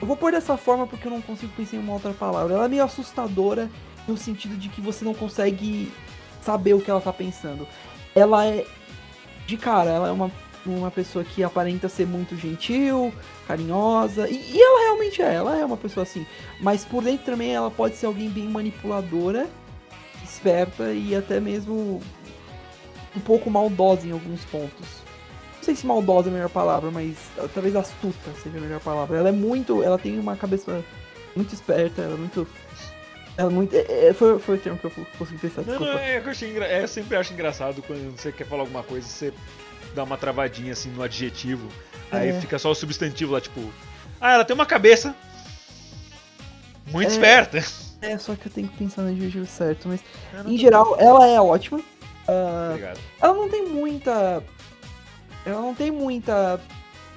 [0.00, 2.54] Eu vou pôr dessa forma porque eu não consigo pensar em uma outra palavra.
[2.54, 3.68] Ela é meio assustadora
[4.06, 5.92] no sentido de que você não consegue
[6.40, 7.66] saber o que ela tá pensando.
[8.14, 8.64] Ela é.
[9.46, 10.30] De cara, ela é uma,
[10.66, 13.12] uma pessoa que aparenta ser muito gentil,
[13.46, 14.28] carinhosa.
[14.28, 16.26] E, e ela realmente é, ela é uma pessoa assim.
[16.60, 19.48] Mas por dentro também ela pode ser alguém bem manipuladora,
[20.22, 22.00] esperta e até mesmo
[23.16, 24.86] um pouco maldosa em alguns pontos.
[25.56, 27.16] Não sei se maldosa é a melhor palavra, mas
[27.54, 29.18] talvez astuta seja a melhor palavra.
[29.18, 29.82] Ela é muito.
[29.82, 30.82] Ela tem uma cabeça
[31.36, 32.46] muito esperta, ela é muito.
[33.36, 33.74] Ela é muito.
[33.74, 35.92] é- é- foi, foi o termo que eu consegui pensar, Não, desculpa.
[35.92, 36.66] não, é, que eu, achei engra...
[36.66, 39.32] é, eu sempre acho engraçado quando você quer falar alguma coisa, você
[39.98, 41.68] dá uma travadinha assim no adjetivo,
[42.12, 42.40] aí É.
[42.40, 43.60] fica só o substantivo lá, tipo,
[44.20, 45.12] ah, ela tem uma cabeça
[46.86, 47.12] muito É.
[47.12, 47.64] esperta.
[48.00, 50.00] É, só que eu tenho que pensar no adjetivo certo, mas
[50.46, 51.80] em geral ela é ótima.
[52.28, 53.00] Ah, Obrigado.
[53.20, 54.42] ela não tem muita.
[55.44, 56.60] Ela não tem muita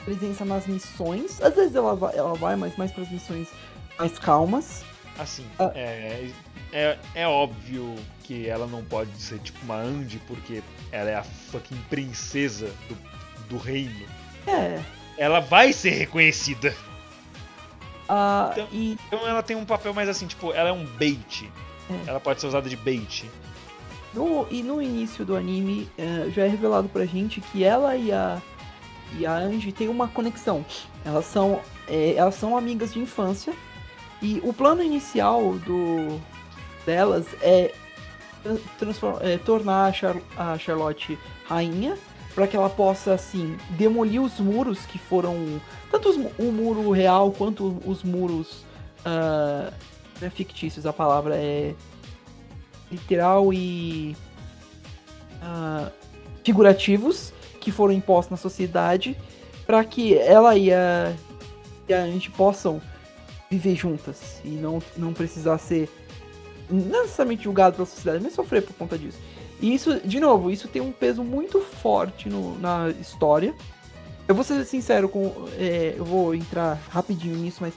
[0.04, 1.40] presença nas missões.
[1.40, 3.48] Às vezes ela vai, ela vai mas mais para as missões
[4.00, 4.84] mais calmas.
[5.20, 5.72] Assim, Ah.
[5.76, 6.30] é,
[6.72, 11.24] é, é óbvio que ela não pode ser tipo uma Andy, porque ela é a
[11.24, 12.98] fucking princesa do,
[13.50, 14.06] do reino.
[14.48, 14.80] É.
[15.18, 16.74] Ela vai ser reconhecida.
[18.08, 21.50] Ah, Então- e Então ela tem um papel mais assim, tipo, ela é um bait.
[21.90, 22.10] É.
[22.10, 23.30] Ela pode ser usada de bait.
[24.14, 28.12] no, e no início do anime eh, já é revelado pra gente que ela e
[28.12, 28.42] a
[29.18, 30.66] e a Angie têm uma conexão.
[31.06, 33.54] Elas são eh, elas são amigas de infância
[34.22, 36.20] e o plano inicial do
[36.86, 37.74] delas é
[39.22, 41.18] é, tornar a, Char- a Charlotte
[41.48, 41.98] rainha
[42.34, 47.32] para que ela possa assim demolir os muros que foram tanto os o muro real
[47.32, 48.66] quanto os muros
[50.20, 50.86] não é fictícios.
[50.86, 51.76] A palavra é
[52.92, 54.16] literal e
[55.42, 55.92] ah,
[56.44, 59.18] figurativos que foram impostos na sociedade
[59.66, 61.14] para que ela e a,
[61.88, 62.82] e a gente possam
[63.50, 65.90] viver juntas e não, não precisar ser
[66.72, 69.18] não necessariamente julgado pela sociedade, mas sofrer por conta disso.
[69.60, 73.54] E isso, de novo, isso tem um peso muito forte no- na história.
[74.28, 75.48] Eu vou ser sincero com.
[75.58, 77.74] é, eu vou entrar rapidinho nisso, mas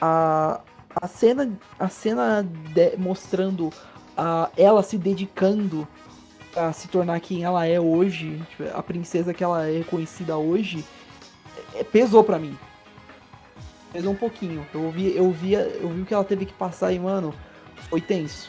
[0.00, 0.60] a,
[0.94, 2.42] a cena, a cena
[2.74, 3.70] de- mostrando
[4.16, 5.86] a, ela se dedicando
[6.56, 10.84] a se tornar quem ela é hoje, tipo, a princesa que ela é reconhecida hoje,
[11.74, 12.56] é- pesou pra mim.
[13.92, 14.66] Pesou um pouquinho.
[14.72, 17.34] Eu ouvi, eu via, eu vi o que ela teve que passar e, mano,
[17.88, 18.48] foi tenso.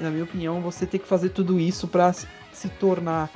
[0.00, 3.28] Na minha opinião, você ter que fazer tudo isso pra se- se tornar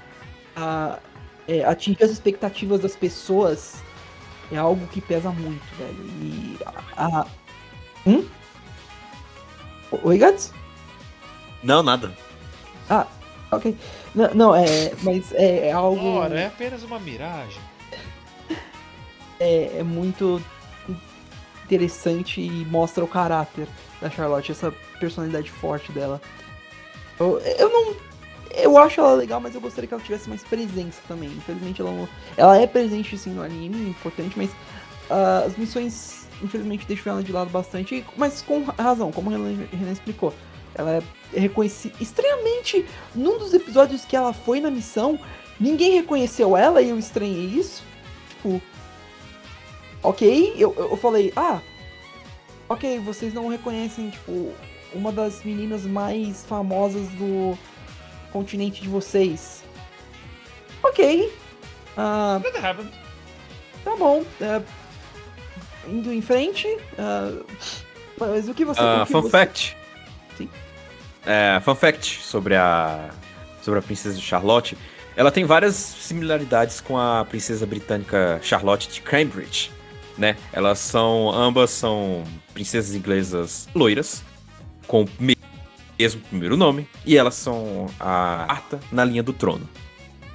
[0.56, 0.98] a,
[1.46, 3.82] é, atingir as expectativas das pessoas
[4.50, 6.04] é algo que pesa muito, velho.
[6.22, 6.58] E
[6.96, 7.20] a.
[7.20, 7.26] a-
[8.06, 8.24] Hum?
[10.02, 10.52] Oi, Gats?
[11.62, 12.16] Não, nada.
[12.88, 13.06] Ah,
[13.50, 13.76] ok.
[14.14, 14.92] Não, não, é.
[15.02, 16.00] Mas é, é algo.
[16.14, 17.60] Ora, é apenas uma miragem.
[19.40, 20.42] é, é muito
[21.64, 23.68] interessante e mostra o caráter
[24.00, 26.20] da Charlotte, essa personalidade forte dela.
[27.18, 28.08] Eu, eu não.
[28.54, 31.28] Eu acho ela legal, mas eu gostaria que ela tivesse mais presença também.
[31.28, 32.08] Infelizmente ela não.
[32.36, 34.50] Ela é presente sim no anime, importante, mas
[35.10, 38.04] ah, as missões, infelizmente, deixam ela de lado bastante.
[38.16, 40.32] Mas com razão, como o Renan, Renan explicou.
[40.74, 41.94] Ela é reconhecida.
[42.00, 42.84] Estranhamente,
[43.14, 45.18] num dos episódios que ela foi na missão,
[45.58, 47.82] ninguém reconheceu ela e eu estranhei isso.
[48.28, 48.62] Tipo,
[50.02, 51.60] ok, eu, eu falei, ah,
[52.68, 54.52] ok, vocês não reconhecem, tipo,
[54.92, 57.56] uma das meninas mais famosas do
[58.32, 59.64] continente de vocês.
[60.82, 61.32] Ok,
[61.96, 62.90] happened.
[63.84, 64.24] tá bom.
[64.40, 64.62] é,
[65.88, 66.66] indo em frente,
[66.98, 67.32] ah,
[68.18, 68.80] mas o que você...
[68.80, 69.76] Ah, o que fun você- fact.
[70.36, 70.48] Sim.
[71.26, 73.10] É, fun fact sobre a
[73.62, 74.78] sobre a princesa Charlotte.
[75.14, 79.70] Ela tem várias similaridades com a princesa britânica Charlotte de Cambridge,
[80.18, 80.36] né?
[80.52, 84.22] Elas são ambas são princesas inglesas loiras
[84.86, 85.36] com o me-
[85.98, 89.68] mesmo primeiro nome e elas são a quarta na linha do trono.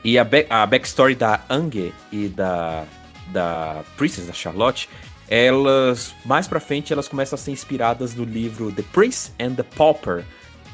[0.03, 2.85] E a, back, a backstory da Ange e da
[3.31, 4.89] da princesa da Charlotte
[5.29, 9.63] elas mais pra frente elas começam a ser inspiradas no livro The Prince and the
[9.63, 10.23] Pauper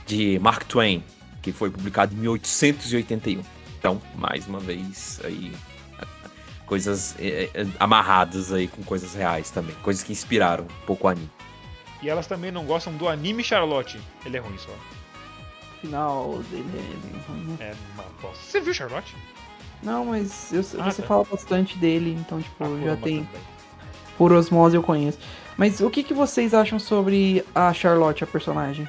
[0.08, 1.04] de Mark Twain,
[1.42, 3.42] que foi publicado em 1881.
[3.78, 5.52] Então, mais uma vez aí
[6.70, 11.10] coisas eh, eh, amarradas aí com coisas reais também, coisas que inspiraram um pouco o
[11.10, 11.30] anime.
[12.02, 14.00] E elas também não gostam do anime Charlotte.
[14.26, 14.72] Ele é ruim só.
[14.72, 17.72] O final dele é meio ruim, né?
[17.72, 18.38] É uma bosta.
[18.46, 19.16] Você viu Charlotte?
[19.84, 21.08] Não, mas eu- Ah, você tá.
[21.08, 23.24] fala bastante dele, então, tipo, A já tem.
[23.26, 23.42] também.
[24.18, 25.18] Por osmose eu conheço.
[25.58, 28.88] Mas o que, que vocês acham sobre a Charlotte, a personagem?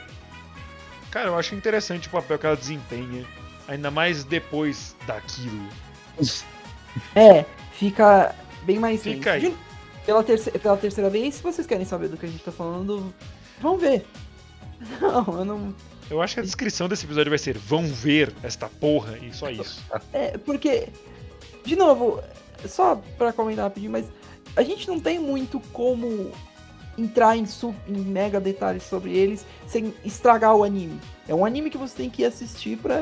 [1.11, 3.25] Cara, eu acho interessante o papel que ela desempenha.
[3.66, 5.66] Ainda mais depois daquilo.
[7.14, 7.45] É,
[7.81, 9.57] fica bem mais Fica aí.
[10.05, 13.12] Pela, terceira, pela terceira vez, se vocês querem saber do que a gente tá falando,
[13.61, 14.05] vão ver.
[15.01, 15.75] Não, eu não.
[16.11, 19.51] Eu acho que a descrição desse episódio vai ser: vão ver esta porra e só
[19.51, 19.83] isso.
[20.12, 20.88] É, porque.
[21.64, 22.19] De novo,
[22.66, 24.07] só pra comentar rapidinho, mas
[24.57, 26.33] a gente não tem muito como
[26.97, 30.99] entrar em, su- em mega detalhes sobre eles sem estragar o anime.
[31.29, 32.99] É um anime que você tem que assistir pra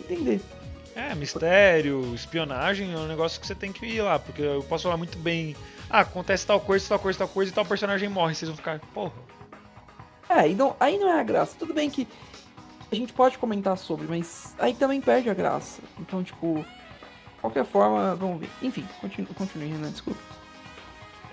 [0.00, 0.40] entender.
[0.94, 4.84] É, mistério, espionagem é um negócio que você tem que ir lá, porque eu posso
[4.84, 5.56] falar muito bem.
[5.88, 8.34] Ah, acontece tal coisa, tal coisa, tal coisa e tal personagem morre.
[8.34, 9.12] Vocês vão ficar, porra.
[10.28, 11.56] É, e não, aí não é a graça.
[11.58, 12.06] Tudo bem que
[12.90, 15.80] a gente pode comentar sobre, mas aí também perde a graça.
[15.98, 16.64] Então, tipo,
[17.40, 18.50] qualquer forma, vamos ver.
[18.60, 20.20] Enfim, continue, continue Renan, desculpa.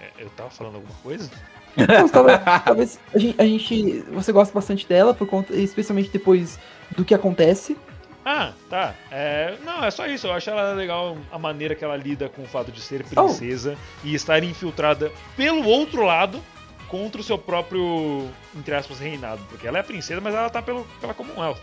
[0.01, 1.29] É, Eu tava falando alguma coisa?
[1.77, 6.57] Não, talvez, talvez a, gente, a gente- Você gosta bastante dela, por conta, especialmente depois
[6.91, 7.77] do que acontece.
[8.25, 8.93] Ah, tá.
[9.09, 10.27] É, não, é só isso.
[10.27, 13.77] Eu acho ela legal a maneira que ela lida com o fato de ser princesa
[14.03, 16.41] e estar infiltrada pelo outro lado
[16.87, 19.41] contra o seu próprio, entre aspas, reinado.
[19.49, 21.57] Porque ela é princesa, mas ela tá pelo, pela Commonwealth.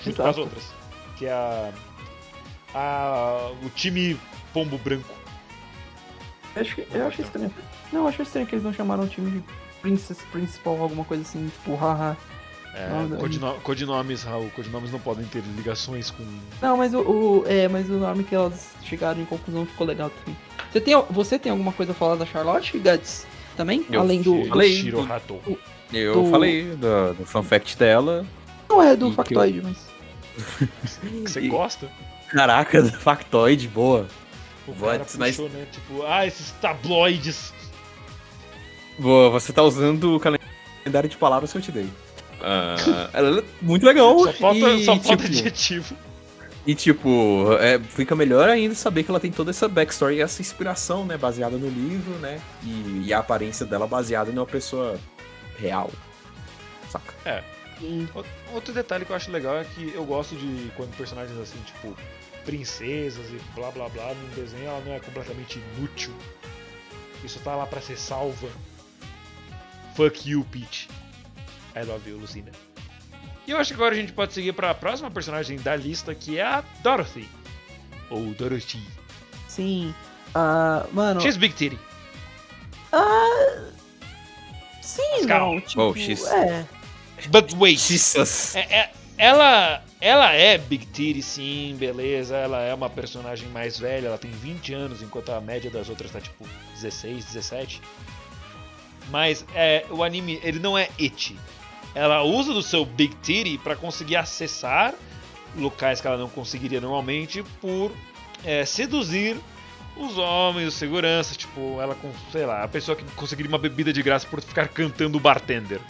[0.00, 0.40] Junto com as Exato.
[0.40, 0.64] outras.
[1.16, 1.72] Que é a,
[2.74, 3.50] a.
[3.64, 4.18] o time
[4.52, 5.12] Pombo Branco.
[6.54, 7.54] Eu acho, que- eu acho estranho.
[7.92, 9.44] Não, eu acho estranho que eles não chamaram o time de
[9.80, 12.16] Princess Principal, alguma coisa assim, tipo, haha.
[12.74, 13.16] É, Não, não.
[13.18, 14.50] codino- codinomes, Raul.
[14.54, 16.24] Codinomes não podem ter ligações com.
[16.62, 20.10] Não, mas o, o- é, mas o nome que elas chegaram em conclusão ficou legal
[20.10, 20.36] também.
[20.72, 23.26] Você tem, você tem alguma coisa a falar da Charlotte, Guts?
[23.56, 23.84] Também?
[23.90, 24.44] Eu Além do.
[24.46, 24.72] Falei.
[24.76, 25.40] Shiro Hato.
[25.92, 28.24] Eu Do- falei do, do fun fact dela.
[28.68, 29.88] Não é do E que factoide, mas.
[31.24, 31.90] Você gosta?
[32.28, 34.06] Caraca, factoide, boa.
[34.66, 34.82] O What?
[34.82, 35.66] cara Mas- puxou, né?
[35.72, 37.52] Tipo, ah, esses tabloides.
[38.98, 41.88] Boa, você tá usando o calendário de palavras que eu te dei.
[42.40, 44.18] Ah, ela é muito legal.
[44.20, 45.96] Só falta, e, só falta tipo, adjetivo.
[46.66, 50.42] E tipo, é, fica melhor ainda saber que ela tem toda essa backstory e essa
[50.42, 51.16] inspiração, né?
[51.16, 52.40] Baseada no livro, né?
[52.62, 54.98] E, e a aparência dela baseada em uma pessoa
[55.58, 55.90] real.
[56.90, 57.14] Saca?
[57.80, 58.08] Sim.
[58.52, 61.96] Outro detalhe que eu acho legal é que eu gosto de quando personagens assim, tipo,
[62.44, 66.12] princesas e blá blá blá, num desenho ela não é completamente inútil.
[67.24, 68.48] Isso tá lá pra ser salva.
[69.94, 70.88] Fuck you, Peach.
[71.76, 72.50] I love you, Lucina.
[73.46, 76.38] E eu acho que agora a gente pode seguir pra próxima personagem da lista, que
[76.38, 77.28] é a Dorothy.
[78.10, 78.82] Ou Dorothy.
[79.48, 79.94] Sim.
[80.34, 81.20] Ah, mano.
[81.20, 81.78] She's Big Titty.
[84.82, 85.60] Sim, Mas não.
[85.60, 86.66] Tipo, Oh, she's- é.
[87.28, 87.78] But wait.
[87.78, 88.54] Jesus.
[88.56, 92.36] É- é- ela, ela é Big Titty, sim, beleza.
[92.36, 96.10] Ela é uma personagem mais velha, ela tem 20 anos, enquanto a média das outras
[96.10, 97.82] tá tipo 16, 17.
[99.10, 101.36] Mas é, o anime, ele não é eti.
[101.94, 104.94] Ela usa do seu Big Titty pra conseguir acessar
[105.56, 107.90] locais que ela não conseguiria normalmente por
[108.44, 109.36] é, seduzir
[109.96, 113.92] os homens, os seguranças, tipo, ela com, sei lá, a pessoa que conseguiria uma bebida
[113.92, 115.80] de graça por ficar cantando o bartender.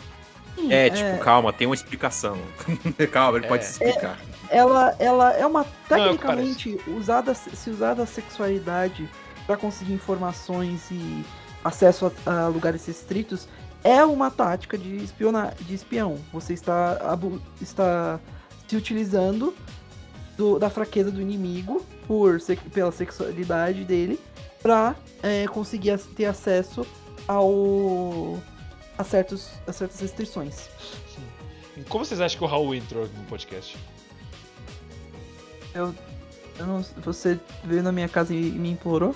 [0.57, 2.39] sim, É, tipo, calma, tem uma explicação.
[3.13, 3.49] calma, ele É.
[3.49, 4.19] pode se explicar.
[4.49, 9.07] ela, ela é uma Não, é tecnicamente usada se usar da sexualidade
[9.47, 11.23] pra conseguir informações e
[11.63, 13.47] acesso a, a lugares restritos
[13.85, 16.99] é uma tática de espionar de espião você está
[17.61, 18.19] está
[18.67, 19.55] se utilizando
[20.37, 22.39] do- da fraqueza do inimigo por
[22.73, 24.19] pela sexualidade dele
[24.63, 26.87] pra é, conseguir ter acesso
[27.27, 28.39] ao
[28.97, 30.69] a certos a certas restrições
[31.77, 33.77] E Como vocês acham que o Raul entrou no podcast?
[35.75, 35.95] Eu
[36.67, 39.15] não- você veio na minha casa e me implorou?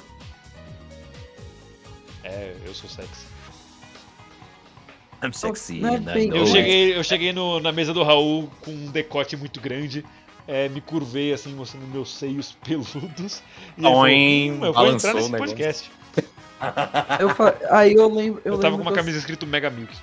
[2.23, 3.27] É, eu sou sexy.
[5.23, 5.81] I'm sexy.
[6.35, 10.05] Eu cheguei, eu cheguei no- na mesa do Raul com um decote muito grande.
[10.49, 13.41] é, me curvei assim, mostrando meus seios peludos.
[13.79, 15.91] E Oim, "Hum, eu vou balançou entrar nesse o negócio." podcast.
[17.21, 17.55] Eu fa...
[17.71, 18.43] Aí eu lembro.
[18.45, 19.95] Eu, Eu, tava lembro com uma que eu- camisa escrito Mega Milk.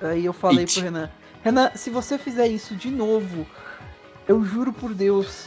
[0.00, 0.72] Aí eu falei It.
[0.74, 1.10] pro Renan:
[1.42, 3.44] Renan, se você fizer isso de novo,
[4.28, 5.46] eu juro por Deus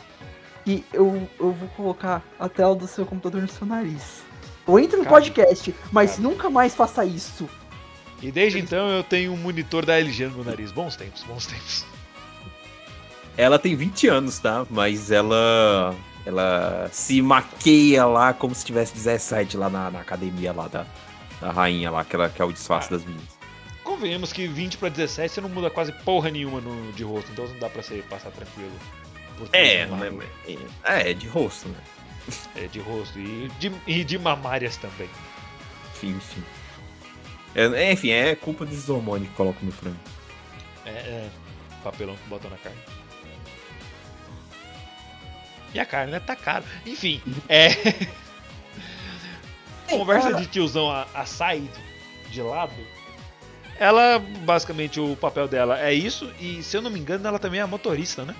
[0.66, 4.22] que eu, eu vou colocar a tela do seu computador no seu nariz.
[4.68, 6.24] Eu entro no Cara, podcast, mas cara.
[6.24, 7.50] nunca mais faça isso.
[8.22, 10.72] E desde então eu tenho um monitor da LG no meu nariz.
[10.72, 11.86] Bons tempos, bons tempos.
[13.38, 14.66] Ela tem 20 anos, tá?
[14.70, 15.96] Mas ela.
[16.24, 20.86] Ela se maqueia lá como se tivesse 17 lá na, na academia lá da,
[21.40, 22.98] da rainha lá, que, ela, que é o disfarce Ah.
[22.98, 23.42] das meninas.
[23.84, 27.48] Convenhamos que 20 pra 17 você não muda quase porra nenhuma no, de rosto, então
[27.48, 28.72] não dá pra você passar tranquilo
[29.52, 30.12] É, né,
[30.84, 31.80] é, é de rosto, né?
[32.56, 35.10] É, de rosto e de, e de mamárias também.
[35.96, 36.44] Enfim, enfim.
[37.56, 39.98] É, enfim, é culpa desses hormônios que colocam no frango.
[40.86, 41.30] É, é,
[41.84, 42.80] papelão que botam na carne.
[45.74, 46.20] E a carne, né?
[46.20, 46.66] Tá caro.
[46.86, 47.70] Enfim, é.
[49.90, 51.70] Conversa de tiozão a, a side
[52.30, 52.74] de lado.
[53.80, 56.32] Ela, basicamente, o papel dela é isso.
[56.40, 58.36] E se eu não me engano, ela também é a motorista, né?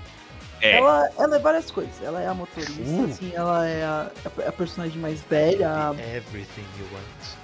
[0.62, 1.94] É, Ela, ela é várias coisas.
[2.04, 3.06] Ela é a motorista, Uh.
[3.10, 4.12] assim, ela é a,
[4.48, 5.68] a personagem mais velha.
[5.70, 7.41] a- Everything you want.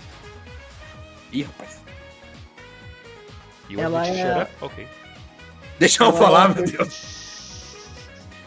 [1.31, 1.81] Ih, rapaz.
[3.77, 4.47] Ela é-?
[4.61, 4.87] Ok.
[5.79, 7.17] Deixa eu Ela falar, é- meu Deus.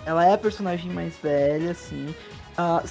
[0.07, 2.14] Ela é a personagem mais velha, assim.
[2.57, 2.83] Ah,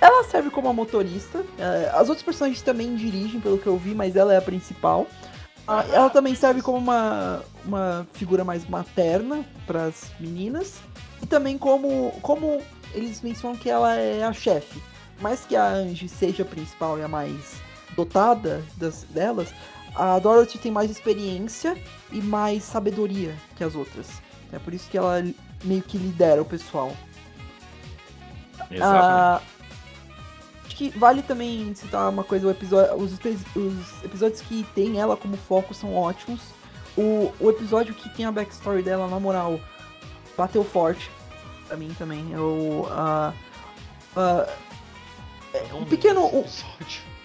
[0.00, 1.44] ela serve como a motorista.
[1.58, 5.06] eh, as outras personagens também dirigem, pelo que eu vi, mas ela é a principal.
[5.66, 10.74] Ah, ela também serve como uma, uma figura mais materna para as meninas.
[11.20, 12.62] E também como, como
[12.94, 14.80] eles mencionam que ela é a chefe.
[15.20, 17.56] Mais que a Angie seja a principal e a mais
[17.94, 19.52] dotada das, delas,
[19.94, 21.76] a Dorothy tem mais experiência
[22.12, 24.08] e mais sabedoria que as outras.
[24.52, 25.22] É por isso que ela
[25.64, 26.94] meio que lidera o pessoal.
[28.80, 29.40] Ah,
[30.66, 35.16] acho que vale também citar uma coisa, o episódio, os, os episódios que tem ela
[35.16, 36.40] como foco são ótimos.
[36.96, 39.60] O, o episódio que tem a backstory dela, na moral,
[40.36, 41.10] bateu forte
[41.68, 42.32] pra mim também.
[42.32, 43.32] Eu, ah,
[44.16, 44.46] ah,
[45.70, 46.44] Não um pequeno- um-.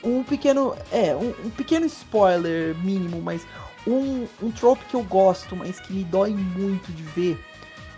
[0.03, 0.75] Um pequeno.
[0.91, 3.45] É, um, um pequeno spoiler mínimo, mas
[3.87, 7.39] um, um trope que eu gosto, mas que me dói muito de ver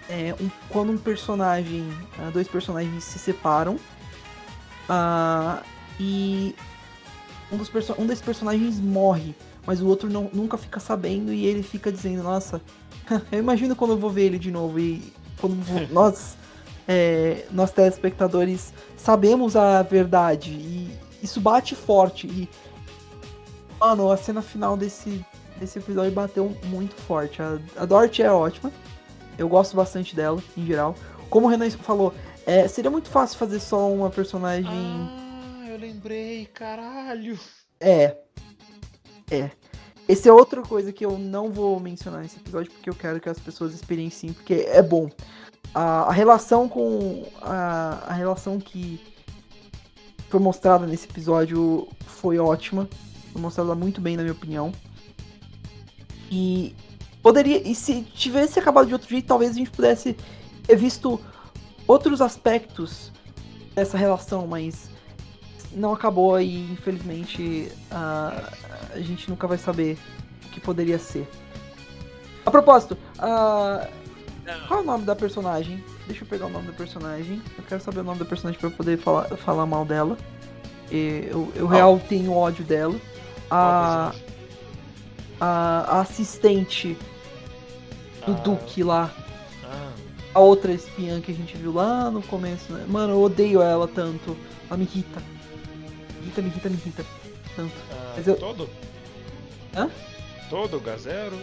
[0.10, 1.88] é um- quando um personagem.
[2.20, 3.78] ah, dois personagens se separam.
[4.90, 5.62] ah,
[6.00, 6.56] e
[7.52, 9.36] um, dos perso- um desses personagens morre,
[9.66, 12.62] mas o outro não, nunca fica sabendo e ele fica dizendo, nossa,
[13.32, 16.36] eu imagino quando eu vou ver ele de novo e quando vou- nós,
[16.88, 20.92] é, nós telespectadores sabemos a verdade e
[21.24, 22.50] isso bate forte e
[23.80, 25.26] mano, a cena final desse,
[25.58, 27.42] desse episódio bateu muito forte.
[27.42, 28.72] A, a Dorothy é ótima.
[29.38, 30.96] Eu gosto bastante dela, em geral.
[31.30, 32.14] Como o Renan falou,
[32.46, 34.70] é, seria muito fácil fazer só uma personagem.
[34.70, 37.38] Ah, eu lembrei, caralho.
[37.80, 38.16] É.
[39.32, 39.50] É.
[40.08, 43.30] Esse é outra coisa que eu não vou mencionar nesse episódio, porque eu quero que
[43.30, 45.10] as pessoas experienciem, porque é bom.
[45.74, 47.26] A, a relação com.
[47.42, 49.13] A, a relação que
[50.34, 52.90] foi mostrada nesse episódio foi ótima.
[53.32, 54.72] Foi mostrada muito bem, na minha opinião.
[56.32, 56.76] E
[57.22, 57.62] poderia.
[57.62, 60.18] E se tivesse acabado de outro jeito, talvez a gente pudesse
[60.66, 61.22] ter visto
[61.88, 63.12] outros aspectos
[63.76, 64.90] dessa relação, mas
[65.72, 68.50] não acabou e infelizmente a,
[68.92, 70.00] a gente nunca vai saber
[70.48, 71.30] o que poderia ser.
[72.44, 73.88] A propósito, a-
[74.68, 75.84] qual é o nome da personagem?
[76.08, 77.42] Deixa eu pegar o nome da personagem.
[77.58, 80.18] Eu quero saber o nome da personagem pra eu poder falar, falar mal dela.
[80.92, 82.96] E eu, eu real tenho ódio dela.
[83.50, 84.14] A,
[85.40, 86.98] a, a assistente
[88.26, 88.36] do Ah.
[88.44, 89.12] Duque lá.
[89.64, 89.92] Ah,
[90.36, 92.86] A outra espiã que a gente viu lá no começo, né?
[92.88, 94.36] Mano, eu odeio ela tanto.
[94.68, 95.22] Ela me irrita.
[96.20, 97.06] Me irrita, me irrita, me irrita.
[97.56, 97.74] Tanto.
[97.92, 98.70] ah, Mas eu- Todo?
[99.76, 99.90] Hã?
[100.50, 101.38] Todo, Gazero?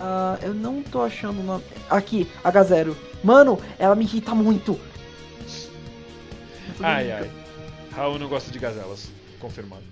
[0.00, 1.64] Ah, eu não tô achando o nome.
[1.88, 2.94] Aqui, H0.
[3.22, 4.78] Mano, ela me irrita muito.
[6.80, 7.30] Ai, ai.
[7.92, 9.10] Raul não gosta de gazelas.
[9.38, 9.82] Confirmado.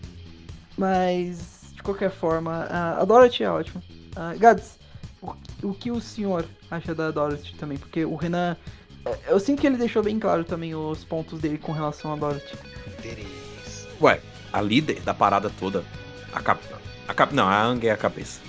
[0.77, 3.83] Mas, de qualquer forma, a a Dorothy é ótima.
[4.17, 4.79] Ah, Gads,
[5.23, 7.79] o, o que o senhor acha da Dorothy também?
[7.79, 8.57] Porque o Renan.
[9.05, 12.17] é, Eu sinto que ele deixou bem claro também os pontos dele com relação a
[12.17, 12.57] Dorothy.
[12.99, 13.87] Interesse.
[14.01, 14.21] Ué,
[14.53, 15.85] a líder da parada toda.
[16.33, 16.61] A cap...
[17.07, 17.35] A cap...
[17.35, 18.41] Não, a Ang é a cabeça.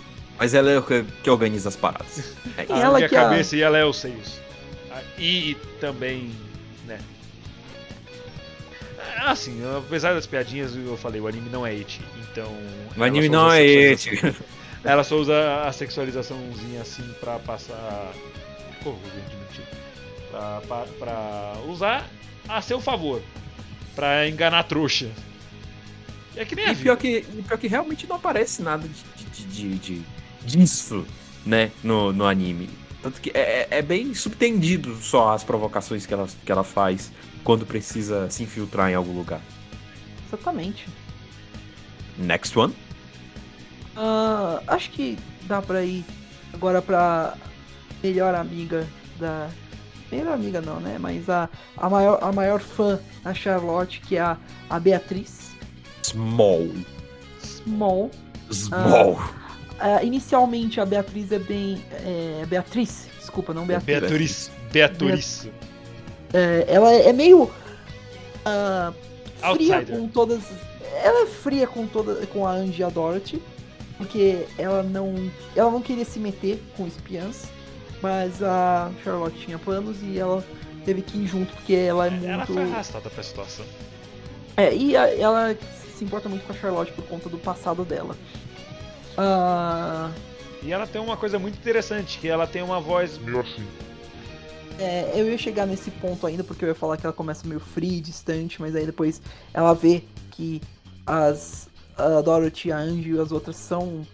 [0.41, 2.33] Mas ela é o que, que organiza as paradas.
[2.57, 4.39] É E ela é que a a- cabeça e ela é os seios.
[5.19, 6.31] E também,
[6.87, 6.99] né?
[9.19, 12.51] Assim, apesar das piadinhas, eu falei, o anime não é eti, então...
[12.97, 14.09] O anime não é esse.
[14.83, 18.11] Ela só usa a sexualizaçãozinha assim pra passar...
[18.83, 19.63] Corro, de mentir.
[20.31, 22.09] Pra, pra, pra usar
[22.49, 23.21] a seu favor.
[23.93, 25.11] Pra enganar a trouxa.
[26.35, 29.43] É que nem E pior que, e pior que realmente não aparece nada de, de,
[29.45, 30.01] de- de-
[30.45, 31.05] disso,
[31.45, 32.69] né, no, no anime.
[33.01, 37.11] Tanto que é, é- é bem subtendido só as provocações que ela, que ela faz
[37.43, 39.41] quando precisa se infiltrar em algum lugar.
[40.27, 40.87] Exatamente.
[42.17, 42.75] Next one?
[43.95, 46.05] Ah, acho que dá pra ir
[46.53, 47.35] agora pra
[48.03, 48.87] melhor amiga
[49.19, 49.49] da.
[50.11, 50.97] Melhor amiga não, né?
[50.99, 54.37] Mas a, a, maior, a maior fã da Charlotte, que é a,
[54.69, 55.51] a Beatriz
[56.03, 56.69] Small.
[57.41, 58.11] Small.
[58.51, 59.19] Small.
[59.83, 61.83] Ah, inicialmente a Beatriz é bem.
[62.05, 63.99] É, Beatriz, desculpa, não Beatriz.
[63.99, 64.51] Beatriz.
[64.71, 65.49] Beatriz.
[66.33, 67.49] É, ela é meio
[68.45, 68.93] ah,
[69.53, 69.87] fria Outsider.
[69.97, 70.41] com todas.
[71.03, 73.41] Ela é fria com toda com a Angie e a Dorothy,
[73.97, 77.45] porque ela não ela não queria se meter com espiãs,
[78.01, 80.45] mas a Charlotte tinha planos e ela
[80.85, 83.65] teve que ir junto porque ela é Ela muito foi arrastada pra situação.
[84.57, 85.55] é, e a- ela
[85.97, 88.15] se importa muito com a Charlotte por conta do passado dela.
[89.17, 90.09] Ah,
[90.63, 93.65] E ela tem uma coisa muito interessante, que ela tem uma voz meio assim.
[94.79, 97.59] É, eu ia chegar nesse ponto ainda, porque eu ia falar que ela começa meio
[97.59, 99.21] fria, e distante, mas aí depois
[99.53, 100.61] ela vê que
[101.05, 104.05] as a Dorothy, a Angie e as outras são.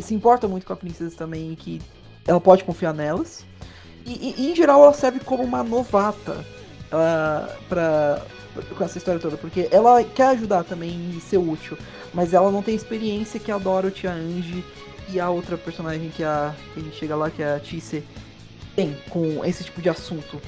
[0.00, 1.80] se importam muito com a princesa também e que
[2.26, 3.44] ela pode confiar nelas.
[4.06, 6.44] E, e- em geral ela serve como uma novata
[6.90, 8.22] ah, pra,
[8.62, 11.76] com essa história toda, porque ela quer ajudar também e ser útil,
[12.12, 14.64] mas ela não tem experiência que a Dorothy, a Angie
[15.10, 18.04] e a outra personagem que, a, que a gente chega lá, que é a Tisse,
[18.74, 20.40] tem com esse tipo de assunto.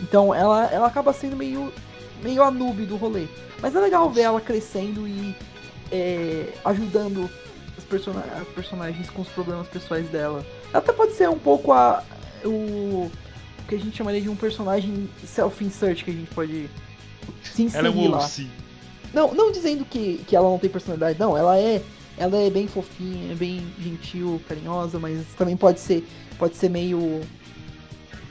[0.00, 1.72] Então ela, ela acaba sendo meio,
[2.22, 3.26] meio a noob do rolê.
[3.60, 5.34] Mas é legal ver ela crescendo e
[5.90, 7.30] é, ajudando
[7.76, 10.44] os persona as personagens com os problemas pessoais dela.
[10.70, 12.02] Ela até pode ser um pouco a,
[12.44, 13.10] o, o
[13.68, 16.68] que a gente chamaria de um personagem self-insert que a gente pode
[17.42, 18.30] se Ela é inserir um lá.
[19.12, 21.82] Não, não dizendo que, que ela não tem personalidade, não, ela é
[22.16, 26.06] ela é bem fofinha, é bem gentil, carinhosa, mas também pode ser
[26.38, 27.20] pode ser meio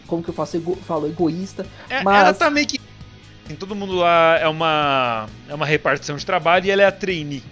[0.07, 1.65] como que eu faço ego, falo egoísta.
[1.89, 2.79] É, Mas- Ela tá meio que.
[3.45, 5.27] assim, Todo mundo lá é uma.
[5.49, 7.43] É uma repartição de trabalho e ela é a trainee.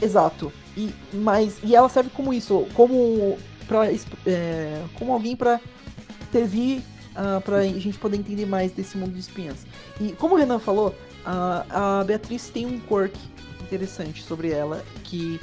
[0.00, 0.52] Exato.
[0.76, 3.80] E mas e ela serve como isso, como para
[4.94, 5.60] como alguém pra
[6.32, 6.82] servir
[7.14, 9.66] ah, pra gente poder entender mais desse mundo de espinhas.
[10.00, 10.94] E como o Renan falou,
[11.24, 13.18] a, a Beatriz tem um quirk
[13.62, 15.40] interessante sobre ela que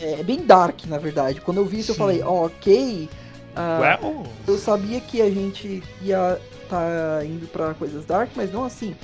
[0.00, 1.40] é bem dark, na verdade.
[1.40, 2.00] Quando eu vi isso, eu Sim.
[2.00, 3.08] falei, ok.
[3.54, 8.64] ah, Well, eu sabia que a gente ia tá indo pra coisas dark, mas não
[8.64, 8.94] assim.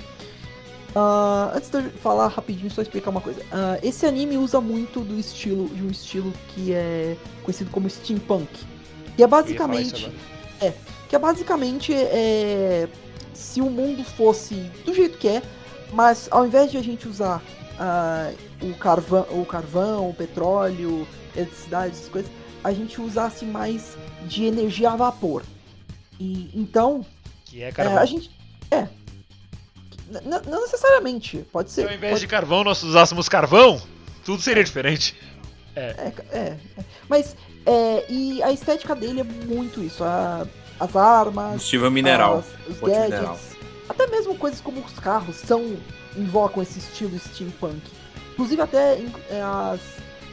[0.95, 3.43] Ah, antes de eu falar rapidinho, só explicar uma coisa.
[3.51, 8.49] Ah, esse anime usa muito do estilo de um estilo que é conhecido como steampunk.
[9.17, 10.13] Que é eu basicamente
[10.61, 10.75] agora.
[11.09, 12.89] que é basicamente é,
[13.35, 14.55] se o mundo fosse
[14.85, 15.43] do jeito que é,
[15.93, 17.43] mas ao invés de a gente usar
[17.79, 18.31] ah,
[18.63, 22.31] o, carvão, o carvão, o petróleo, eletricidade, essas coisas,
[22.63, 25.43] a gente usasse mais de energia a vapor.
[26.21, 27.05] E então,
[27.45, 27.99] Que é é, carvão.
[27.99, 28.31] a gente.
[28.71, 28.87] É.
[30.11, 31.89] N- n- não necessariamente, pode Se ser.
[31.89, 33.81] ao invés pode- de carvão nós usássemos carvão,
[34.25, 35.17] tudo seria diferente.
[35.75, 36.85] É, ca- é, é.
[37.09, 40.05] Mas, é, e a estética dele é muito isso.
[40.05, 40.47] a-
[40.85, 42.39] as armas, Combustível mineral.
[42.39, 43.39] as- os gadgets, mineral.
[43.89, 45.77] até mesmo coisas como os carros são
[46.17, 47.81] invocam esse estilo steampunk.
[48.33, 48.99] Inclusive até
[49.31, 49.81] é, as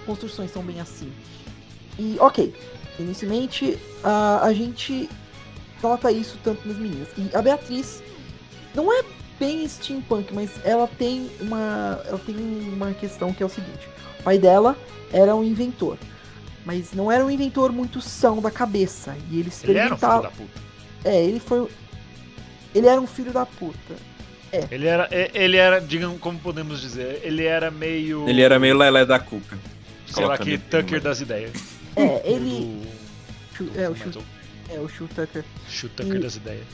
[0.05, 1.11] construções são bem assim.
[1.97, 2.53] E ok,
[2.97, 5.09] inicialmente a, a gente
[5.83, 7.07] nota isso tanto nas meninas.
[7.17, 8.01] E a Beatriz
[8.73, 9.03] não é
[9.39, 12.35] bem steampunk, mas ela tem uma ela tem
[12.73, 13.87] uma questão que é o seguinte:
[14.19, 14.75] o pai dela
[15.13, 15.97] era um inventor.
[16.65, 19.15] Mas não era um inventor muito são da cabeça.
[19.31, 20.21] E ele Ele era um filho experimentava.
[20.23, 20.61] da puta.
[21.05, 21.67] É, ele foi.
[22.75, 23.95] Ele era um filho da puta.
[24.71, 28.27] Ele era, é- ele era, digamos, como podemos dizer, ele era meio.
[28.27, 29.57] Ele era meio lelé da cuca.
[30.07, 31.51] Sei lá, que Tucker das ideias.
[31.95, 32.81] É, ele.
[33.57, 34.23] Do- É, o Shu, Metal.
[34.69, 35.43] é, o Shu Tucker.
[35.69, 36.65] Shoot Tucker E- das ideias.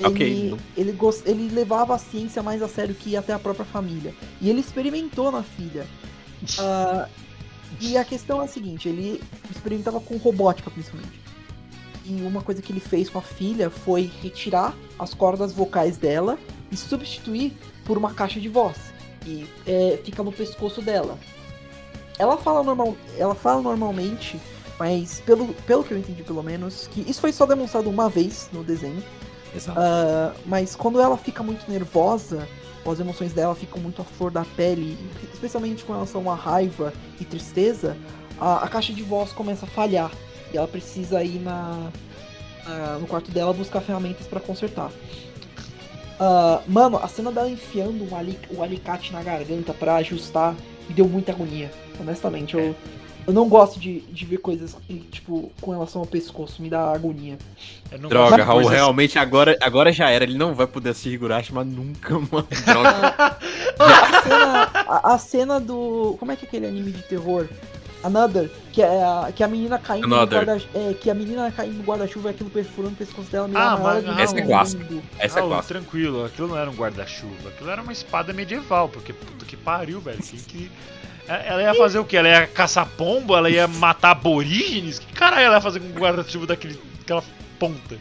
[0.00, 0.58] Ele, Ok.
[0.76, 4.12] ele, gos- ele levava a ciência mais a sério que até a própria família.
[4.40, 5.86] E ele experimentou na filha.
[6.58, 7.08] Ah,
[7.80, 11.20] e a questão é a seguinte: ele experimentava com robótica, principalmente.
[12.04, 16.38] E uma coisa que ele fez com a filha foi retirar as cordas vocais dela
[16.70, 18.76] e substituir por uma caixa de voz.
[19.26, 21.18] E é, fica no pescoço dela.
[22.18, 24.38] Ela fala, normal, ela fala normalmente,
[24.78, 28.48] mas pelo, pelo que eu entendi pelo menos, que isso foi só demonstrado uma vez
[28.52, 29.02] no desenho.
[29.54, 29.78] Exato.
[29.80, 32.46] Ah, mas quando ela fica muito nervosa,
[32.90, 34.98] as emoções dela ficam muito à flor da pele,
[35.32, 37.96] especialmente com relação à raiva e tristeza,
[38.40, 40.10] a, a caixa de voz começa a falhar.
[40.52, 41.90] E ela precisa ir na,
[43.00, 44.90] no quarto dela buscar ferramentas pra consertar.
[46.18, 50.54] Ah, mano, a cena dela enfiando um ali, o alicate na garganta pra ajustar
[50.88, 51.70] me deu muita agonia.
[51.98, 52.74] Honestamente, eu,
[53.26, 54.76] eu não gosto de, de ver coisas
[55.10, 57.38] tipo com relação ao pescoço, me dá agonia.
[58.00, 60.24] Não Droga, Raul, coisas- realmente agora, agora já era.
[60.24, 62.46] Ele não vai poder assistir Higurashi, mas nunca, mano.
[62.64, 63.38] Droga.
[63.78, 66.16] A cena, a, a cena do.
[66.18, 67.48] Como é que é aquele anime de terror?
[68.02, 70.40] Another, que é a, que a menina caindo Another.
[70.40, 73.48] no guarda é, que a menina caindo no guarda-chuva e aquilo perfurando o pescoço dela
[73.48, 74.84] me Ah, mas- agonia Essa é clássica.
[75.18, 75.74] Essa é Raul, clássica.
[75.80, 80.00] tranquilo, aquilo não era um guarda-chuva, aquilo era uma espada medieval, porque puta que pariu,
[80.02, 80.18] velho.
[80.22, 80.70] Quem que...
[81.28, 82.16] É, Ela ia fazer o quê?
[82.18, 83.36] Ela ia caçar pombo?
[83.36, 84.98] Ela ia matar aborígenes?
[84.98, 87.24] Que caralho ela ia fazer com um guarda-chuva daquele, daquela
[87.58, 87.98] ponta?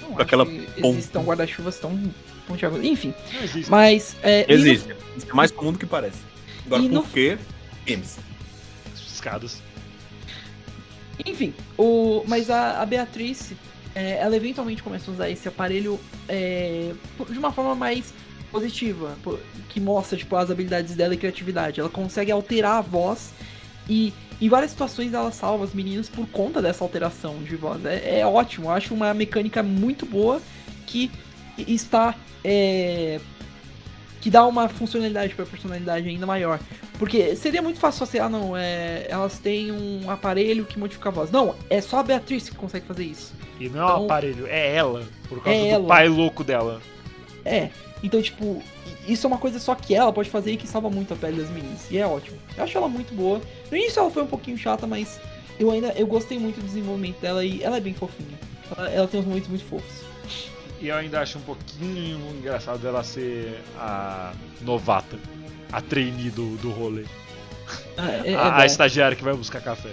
[0.00, 0.88] não Com aquela que ponta.
[0.88, 2.00] existam guarda-chuvas tão
[2.46, 2.84] pontiagudos.
[2.86, 3.70] Enfim, Não existe.
[3.70, 4.16] mas...
[4.22, 4.94] É, no- Existe.
[5.16, 6.18] Isso é mais comum do que parece.
[6.66, 7.38] Agora, E no- por quê?
[7.86, 8.18] Games.
[8.94, 9.60] Escadas.
[11.26, 13.52] Enfim, o, mas a, a Beatriz,
[13.94, 16.92] é, ela eventualmente começa a usar esse aparelho é,
[17.28, 18.14] de uma forma mais
[18.50, 19.16] positiva,
[19.68, 21.80] que mostra tipo, as habilidades dela e criatividade.
[21.80, 23.32] Ela consegue alterar a voz
[23.88, 27.84] e em várias situações ela salva as meninas por conta dessa alteração de voz.
[27.84, 30.40] É, é ótimo, eu acho uma mecânica muito boa
[30.86, 31.10] que
[31.58, 32.14] está.
[32.44, 33.20] é,
[34.20, 36.60] que dá uma funcionalidade para a personalidade ainda maior.
[36.98, 41.12] Porque seria muito fácil você, ah não, é, elas têm um aparelho que modifica a
[41.12, 41.30] voz.
[41.30, 43.32] Não, é só a Beatriz que consegue fazer isso.
[43.58, 45.04] E não é um Então- aparelho, é ela.
[45.26, 45.86] Por causa É do ela.
[45.88, 46.82] pai louco dela.
[47.46, 47.70] É,
[48.02, 48.62] então tipo,
[49.06, 51.40] isso é uma coisa só que ela pode fazer e que salva muito a pele
[51.40, 51.90] das meninas.
[51.90, 52.36] E é ótimo.
[52.56, 53.40] Eu acho ela muito boa.
[53.70, 55.20] No início ela foi um pouquinho chata, mas
[55.58, 58.38] eu ainda eu gostei muito do desenvolvimento dela e ela é bem fofinha.
[58.76, 60.00] Ela, ela tem uns momentos muito fofos.
[60.80, 64.32] E eu ainda acho um pouquinho engraçado dela ser a
[64.62, 65.18] novata.
[65.70, 67.04] A trainee do, do rolê.
[67.96, 68.64] Ah, é, é a, a bom.
[68.64, 69.90] estagiária que vai buscar café.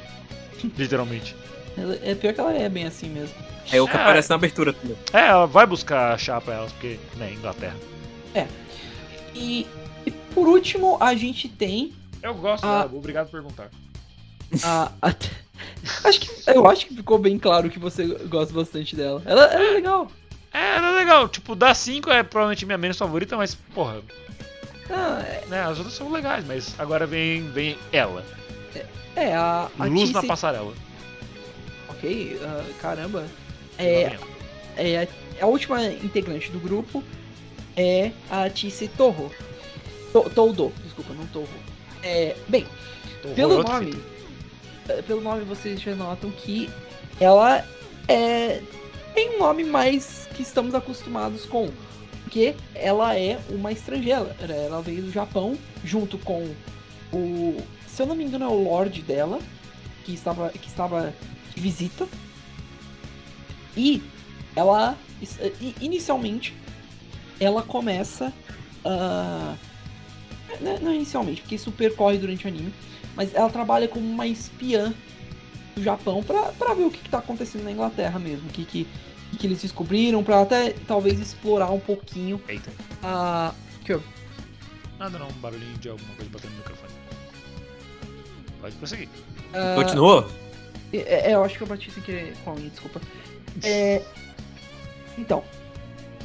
[0.78, 1.36] Literalmente.
[1.78, 3.36] Ela- é pior que ela é bem assim mesmo.
[3.72, 3.99] É o que É.
[3.99, 4.97] aparece na abertura também.
[5.14, 7.76] É, ela vai buscar chá pra elas, porque, né, Inglaterra.
[9.33, 9.65] E,
[10.05, 12.79] e por último, a gente tem Eu gosto Ah.
[12.85, 13.69] dela, obrigado por perguntar.
[14.63, 14.91] a.
[15.01, 15.15] a-
[16.07, 19.21] acho que, eu acho que ficou bem claro que você gosta bastante dela.
[19.25, 20.11] Ela, ela é legal.
[20.53, 21.27] É, era legal.
[21.29, 24.01] Tipo, da 5 é provavelmente minha menos favorita, mas, porra,
[24.89, 28.23] Ah, é, né, as outras são legais, mas agora vem, vem ela.
[29.15, 30.73] é, a, a Luz na passarela.
[31.89, 33.25] Ok, ah, caramba.
[33.77, 34.27] É, ela.
[34.77, 37.03] é, a- a última integrante do grupo
[37.78, 39.32] é a Tissy Torro.
[40.11, 41.47] To, Toldo, desculpa, não Torro.
[42.03, 42.65] É, bem,
[43.36, 44.03] pelo outra nome, fita.
[44.89, 46.69] eh, pelo nome vocês já notam que
[47.19, 47.63] ela
[48.07, 48.61] é
[49.13, 51.71] tem um nome mais que estamos acostumados com,
[52.23, 54.36] porque ela é uma estrangeira.
[54.47, 56.53] Ela veio do Japão junto com
[57.11, 57.57] o,
[57.88, 59.39] se eu não me engano, é o Lorde dela
[60.05, 61.13] que estava que estava
[61.55, 62.07] de visita.
[63.75, 64.03] E
[64.55, 64.95] ela
[65.82, 66.53] inicialmente
[67.39, 68.33] ela começa
[68.83, 69.55] a
[70.61, 72.73] não, não inicialmente, porque isso percorre durante o anime,
[73.15, 74.93] mas ela trabalha como uma espiã
[75.75, 78.65] do Japão pra, pra ver o que, que tá acontecendo na Inglaterra mesmo, o que,
[78.65, 78.88] que,
[79.38, 82.71] que, eles descobriram, pra até talvez explorar um pouquinho Eita.
[83.03, 83.53] a.
[83.85, 84.03] Que eu-
[84.97, 86.91] Nada não, um barulhinho de alguma coisa batendo no microfone.
[88.59, 89.09] Pode prosseguir.
[89.53, 90.27] a- Continuou?
[90.91, 92.99] É, é, eu acho que eu bati sem querer com a unha, desculpa.
[93.63, 94.01] É,
[95.17, 95.43] então,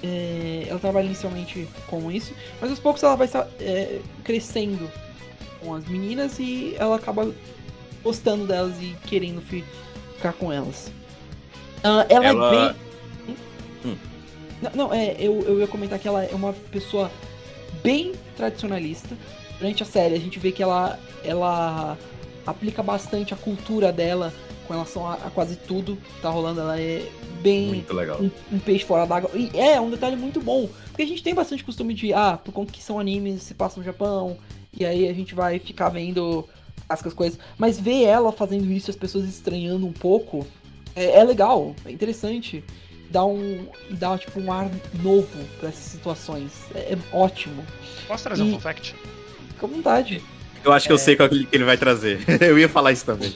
[0.02, 4.90] é, ela trabalha inicialmente com isso, mas aos poucos ela vai sa- é, crescendo
[5.60, 7.32] com as meninas e ela acaba
[8.02, 9.64] gostando delas e querendo fi-
[10.16, 10.90] ficar com elas.
[11.84, 13.36] Ah, ela, Ela- é bem.
[13.84, 13.96] Hum.
[14.60, 17.10] Não, não, é, eu, eu ia comentar que ela é uma pessoa
[17.82, 19.16] bem tradicionalista.
[19.58, 21.96] Durante a série a gente vê que ela, ela
[22.46, 24.32] aplica bastante a cultura dela
[24.66, 26.60] com relação a, a quase tudo que tá rolando.
[26.60, 27.06] Ela é
[27.42, 28.18] bem Muito legal.
[28.20, 29.30] um, um peixe fora d'água.
[29.34, 30.68] E é um detalhe muito bom.
[30.88, 33.78] Porque a gente tem bastante costume de, ah, por conta que são animes, se passa
[33.78, 34.36] no Japão,
[34.78, 36.46] e aí a gente vai ficar vendo
[36.88, 37.38] as coisas.
[37.58, 40.46] Mas ver ela fazendo isso, as pessoas estranhando um pouco,
[40.94, 42.62] é, é legal, é interessante.
[43.10, 43.66] Dá um.
[43.90, 44.70] dá tipo um ar
[45.02, 45.28] novo
[45.60, 46.50] pra essas situações.
[46.74, 47.62] É, é ótimo.
[48.08, 48.94] Posso trazer E- um fun fact?
[49.48, 50.22] Fica à vontade.
[50.64, 52.20] Eu acho que eu sei qual que ele vai trazer.
[52.40, 53.34] eu ia falar isso também.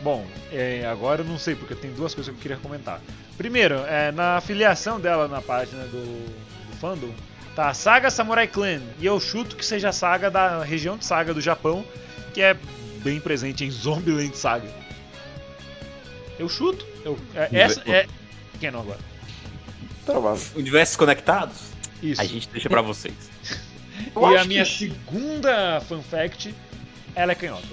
[0.00, 3.00] Bom, é, agora eu não sei, porque tem duas coisas que eu queria comentar.
[3.36, 6.26] Primeiro, é, na afiliação dela na página do,
[6.70, 7.10] do fandom,
[7.56, 8.80] tá Saga Samurai Clan.
[9.00, 11.84] E eu chuto que seja a saga da região de Saga do Japão,
[12.32, 12.56] que é
[13.02, 14.68] bem presente em Zombieland Saga.
[16.38, 16.86] Eu chuto.
[17.04, 18.06] Eu, é, essa é.
[18.60, 18.98] Quem não agora?
[20.54, 21.56] Universos conectados,
[22.02, 22.20] Isso.
[22.20, 23.14] a gente deixa pra vocês.
[24.14, 26.54] Eu E a minha que- segunda fun fact,
[27.14, 27.66] ela é canhota.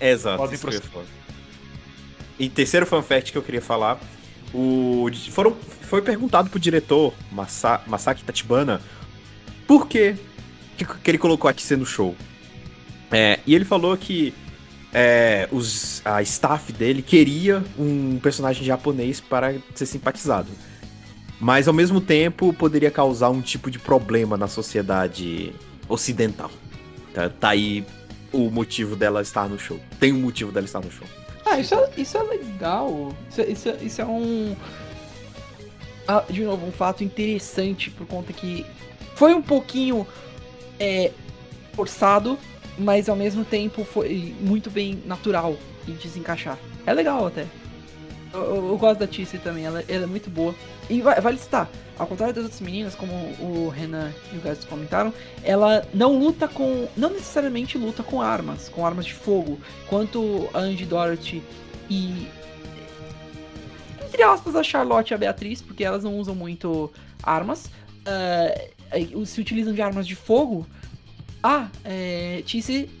[0.00, 0.38] Exato.
[0.38, 0.88] Podem prosseguir.
[2.38, 4.00] E terceiro fan fact que eu queria falar,
[4.52, 8.80] o foram foi perguntado pro diretor Masa, Masaki Tachibana
[9.66, 10.14] por que,
[10.76, 12.14] que que ele colocou a Tse no show.
[13.10, 14.34] É, e ele falou que
[14.92, 20.48] é, os, a staff dele queria um personagem japonês para ser simpatizado.
[21.40, 25.52] Mas ao mesmo tempo poderia causar um tipo de problema na sociedade
[25.88, 26.50] ocidental.
[27.12, 27.84] Tá, tá aí
[28.32, 29.78] o motivo dela estar no show.
[29.98, 31.06] Tem um motivo dela estar no show.
[31.52, 33.12] Ah, isso é, isso é legal.
[33.30, 34.56] Isso, é- isso, é- isso é um.
[36.08, 38.66] Ah, de novo, um fato interessante por conta que
[39.14, 40.06] foi um pouquinho
[40.80, 41.12] é,
[41.74, 42.38] forçado,
[42.78, 46.58] mas ao mesmo tempo foi muito bem natural de se encaixar.
[46.86, 47.46] É legal até.
[48.32, 50.54] Eu, eu- gosto da Tissy também, ela, ela é muito boa.
[50.88, 51.68] E vale citar,
[51.98, 55.12] ao contrário das outras meninas, como o Renan e o Gás comentaram,
[55.44, 56.88] ela não luta com.
[56.96, 59.58] não necessariamente luta com armas, com armas de fogo,
[59.88, 61.42] quanto a Angie Dorothy
[61.90, 62.26] e.
[64.06, 67.70] Entre aspas, a Charlotte e a Beatriz, porque elas não usam muito armas.
[68.06, 68.54] ah,
[69.24, 70.66] se utilizam de armas de fogo.
[71.42, 72.42] A é,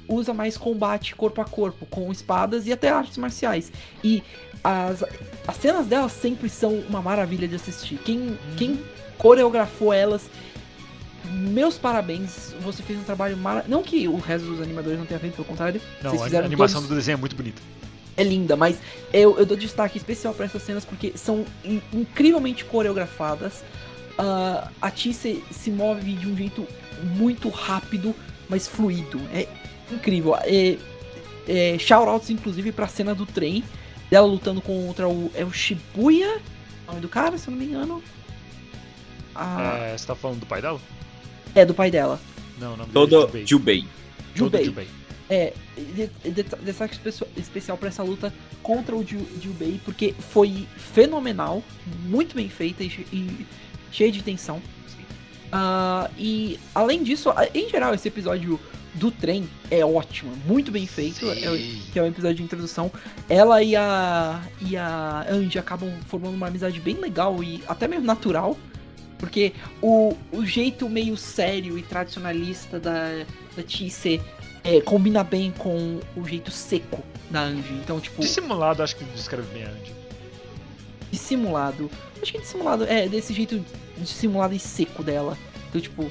[0.08, 3.70] usa mais combate corpo a corpo, com espadas e até artes marciais.
[4.02, 4.22] E
[4.64, 5.04] as,
[5.46, 7.98] as cenas delas sempre são uma maravilha de assistir.
[7.98, 8.80] Quem, quem
[9.16, 10.22] coreografou elas,
[11.30, 12.52] meus parabéns.
[12.60, 13.70] Você fez um trabalho maravilhoso.
[13.70, 15.80] Não que o resto dos animadores não tenha feito, pelo contrário.
[16.02, 17.62] Não, a animação todos- do desenho é muito bonita.
[18.16, 18.78] é linda, mas
[19.12, 23.62] eu, eu dou destaque especial pra essas cenas porque são in- incrivelmente coreografadas.
[24.18, 26.66] Ah, a Ti se, se move de um jeito
[27.16, 28.14] muito rápido,
[28.48, 29.20] mas fluido.
[29.32, 29.48] É
[29.90, 30.34] incrível.
[30.36, 30.76] É,
[31.48, 33.62] é, shoutouts, inclusive, pra cena do trem.
[34.10, 35.30] Dela lutando contra o.
[35.34, 36.38] É o Shibuya?
[36.84, 38.02] O nome do cara, se eu não me engano.
[39.34, 40.80] Ah, É, você tá falando do pai dela?
[41.54, 41.64] é.
[41.64, 42.20] do pai dela.
[42.58, 43.86] Não, o nome Todo dele é Jubei.
[44.34, 44.60] Jubei.
[44.60, 44.88] Todo Jubei.
[45.30, 48.32] É, de- de- destaque espe- especial pra essa luta
[48.62, 51.62] contra o Jiu- Jubei, porque foi fenomenal,
[52.04, 53.46] muito bem feita e, e
[53.90, 54.60] cheia de tensão.
[55.52, 58.58] Ah, e além disso, em geral, esse episódio
[58.94, 61.30] do trem é ótimo, muito bem feito.
[61.30, 61.34] É,
[61.92, 62.90] que é o episódio de introdução.
[63.28, 68.02] Ela e a e a Angie acabam formando uma amizade bem legal e até meio
[68.02, 68.56] natural.
[69.18, 73.24] Porque o, o jeito meio sério e tradicionalista da,
[73.56, 74.20] da Tissé
[74.64, 77.74] é, combina bem com o jeito seco da Angie.
[77.74, 80.01] Então, tipo, Dissimulado, acho que descreve bem a Andy.
[81.12, 81.88] Dissimulado.
[82.20, 83.64] Acho que dissimulado é desse jeito
[83.98, 85.36] dissimulado e seco dela.
[85.68, 86.10] Então, tipo,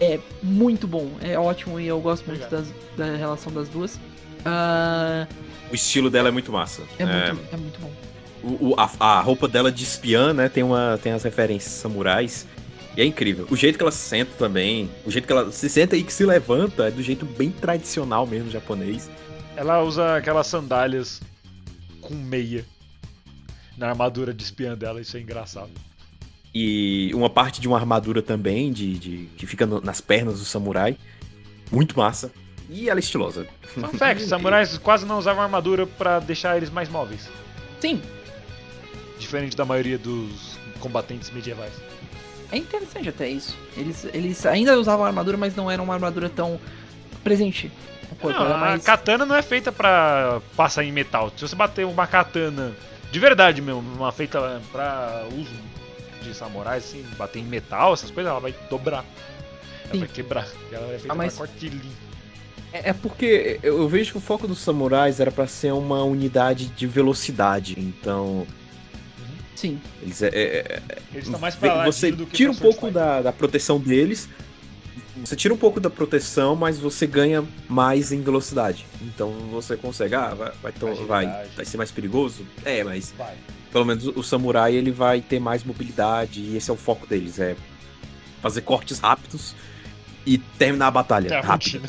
[0.00, 1.10] é muito bom.
[1.22, 3.98] É ótimo e eu gosto muito das- da relação das duas.
[4.44, 5.26] Ah,
[5.70, 6.82] O estilo dela é muito massa.
[6.98, 7.92] é, muito, é muito bom.
[8.42, 10.48] O, o- a, a roupa dela de espiã, né?
[10.48, 12.46] Tem, uma, tem as referências samurais.
[12.96, 13.46] E é incrível.
[13.50, 14.90] O jeito que ela se senta também.
[15.06, 18.26] O jeito que ela se senta e que se levanta é do jeito bem tradicional
[18.26, 19.08] mesmo japonês.
[19.56, 21.20] Ela usa aquelas sandálias
[22.00, 22.64] com meia
[23.80, 25.70] na armadura de espiã dela, isso é engraçado.
[26.54, 30.44] E uma parte de uma armadura também, de, de que fica no- nas pernas do
[30.44, 30.96] samurai.
[31.72, 32.30] Muito massa.
[32.68, 33.46] E ela é estilosa.
[33.62, 37.28] Fun fact, samurais quase não usavam armadura pra deixar eles mais móveis.
[37.80, 38.00] Sim,
[39.18, 41.72] Diferente da maioria dos combatentes medievais.
[42.50, 43.56] É interessante até isso.
[43.76, 46.58] Eles, eles ainda usavam armadura, mas não era uma armadura tão
[47.22, 47.70] presente.
[48.22, 48.82] Não, era a mais...
[48.82, 51.30] katana não é feita pra passar em metal.
[51.36, 52.72] Se você bater uma katana
[53.10, 55.50] de verdade mesmo, uma feita pra uso
[56.22, 59.04] de samurais, assim, bater em metal, essas coisas, ela vai dobrar.
[59.84, 59.98] Ela Sim.
[60.00, 60.46] vai quebrar.
[60.70, 61.86] Ela é feita Ah, mas- pra corte limpo.
[62.72, 66.66] É, é porque eu vejo que o foco dos samurais era pra ser uma unidade
[66.66, 67.74] de velocidade.
[67.78, 68.46] Então,
[69.56, 69.80] Sim.
[70.02, 70.82] eles é- é-
[71.12, 74.28] Eles estão mais pra lá você do que tira um pouco da, da proteção deles.
[75.24, 78.86] Você tira um pouco da proteção, mas você ganha mais em velocidade.
[79.02, 80.14] Então você consegue.
[80.14, 82.46] Ah, vai, vai, vai, vai ser mais perigoso?
[82.64, 83.36] É, mas Vai.
[83.70, 87.38] pelo menos o samurai ele vai ter mais mobilidade e esse é o foco deles.
[87.38, 87.54] É
[88.40, 89.54] fazer cortes rápidos
[90.24, 91.88] e terminar a batalha É rápido.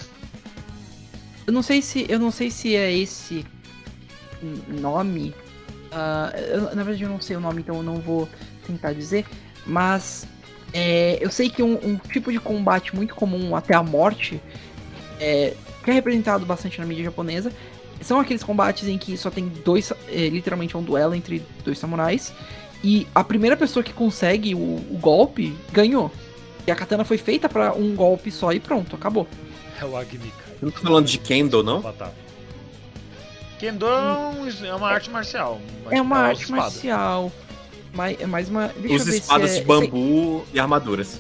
[1.48, 3.46] Eu não sei se eu não sei se é esse
[4.68, 5.34] nome.
[5.94, 8.28] ah, eu- na verdade eu não sei o nome, então eu não vou
[8.66, 9.26] tentar dizer.
[9.66, 10.26] Mas
[10.74, 14.42] é, eu sei que um, um tipo de combate muito comum até a morte,
[15.20, 15.54] é,
[15.84, 17.52] que é representado bastante na mídia japonesa,
[18.02, 21.78] são aqueles combates em que só tem dois, é, literalmente é um duelo entre dois
[21.78, 22.34] samurais.
[22.84, 26.12] E a primeira pessoa que consegue o, o golpe ganhou.
[26.66, 29.28] E a katana foi feita pra um golpe só e pronto, acabou.
[29.80, 30.52] É o Agnika.
[30.62, 31.82] Eu não tô falando de Kendo, não?
[31.82, 32.14] Batata.
[33.60, 35.62] Kendo é é uma arte marcial.
[35.92, 37.32] É uma arte marcial.
[37.94, 38.68] Mais, é mais uma.
[38.70, 41.08] Deixa ver espadas se é, de bambu e armaduras.
[41.08, 41.20] se-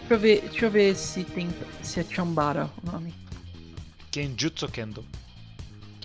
[0.00, 1.48] deixa eu ver, deixa eu ver se tem.
[1.82, 3.14] Se é Chambara o nome.
[4.10, 5.04] Kenjutsu Kendo.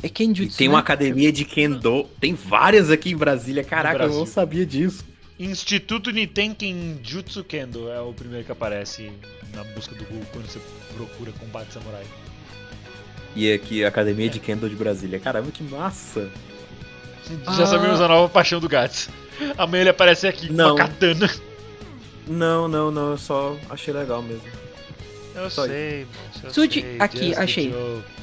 [0.02, 0.58] É E Kenjutsu.
[0.58, 0.74] tem né?
[0.74, 2.06] uma academia de Kendo.
[2.20, 3.64] Tem várias aqui em Brasília.
[3.64, 5.04] Caraca, eu não sabia disso.
[5.40, 9.12] Instituto Niten Kenjutsu Kendo é o primeiro que aparece
[9.54, 10.60] na busca do Google quando você
[10.96, 12.04] procura combate samurai.
[13.36, 15.20] E aqui, a Academia de Kendo de Brasília.
[15.20, 16.30] Caramba, que massa.
[17.56, 17.68] Já Ah.
[17.68, 19.08] sabemos a nova paixão do Gats.
[19.58, 20.76] Amanhã ele aparece aqui com Não.
[20.76, 21.30] uma katana.
[22.28, 23.12] Não, não, não.
[23.12, 24.44] Eu só achei legal mesmo.
[25.36, 26.06] Eu Só sei,
[26.44, 26.96] eu Suji, sei.
[27.00, 27.70] aqui, Just achei.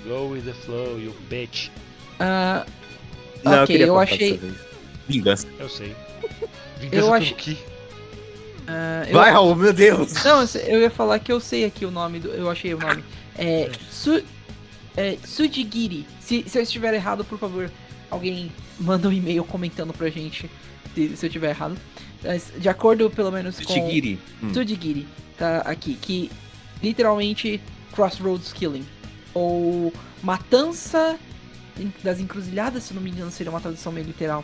[0.06, 1.70] Go with the flow, you bitch.
[2.20, 2.66] Ah,
[3.42, 4.40] Não, eu Ok, eu cortar achei-.
[5.08, 5.46] Vingança.
[5.58, 5.96] Eu sei.
[6.22, 6.48] Eu
[6.78, 7.58] Vingança achei- pelo Ki.
[8.68, 10.12] ah, eu- Vai, Raul, meu Deus!
[10.24, 12.28] Não, eu eu ia falar que eu sei aqui o nome do.
[12.28, 13.02] Eu achei o nome.
[13.38, 13.70] É.
[13.90, 14.22] Su,
[14.96, 16.06] é Sujigiri.
[16.20, 17.70] Se, se eu estiver errado, por favor,
[18.10, 20.50] alguém manda um e-mail comentando pra gente
[20.96, 21.76] se, se eu tiver errado.
[22.24, 23.64] Mas, de acordo, pelo menos, com...
[23.64, 24.18] Tsuchigiri.
[24.42, 24.52] Hum.
[25.38, 26.30] Tá aqui, que
[26.82, 27.60] literalmente
[27.92, 28.86] Crossroads Killing.
[29.34, 29.92] Ou
[30.22, 31.18] Matança
[32.02, 34.42] das Encruzilhadas, se não me engano, seria uma tradução meio literal.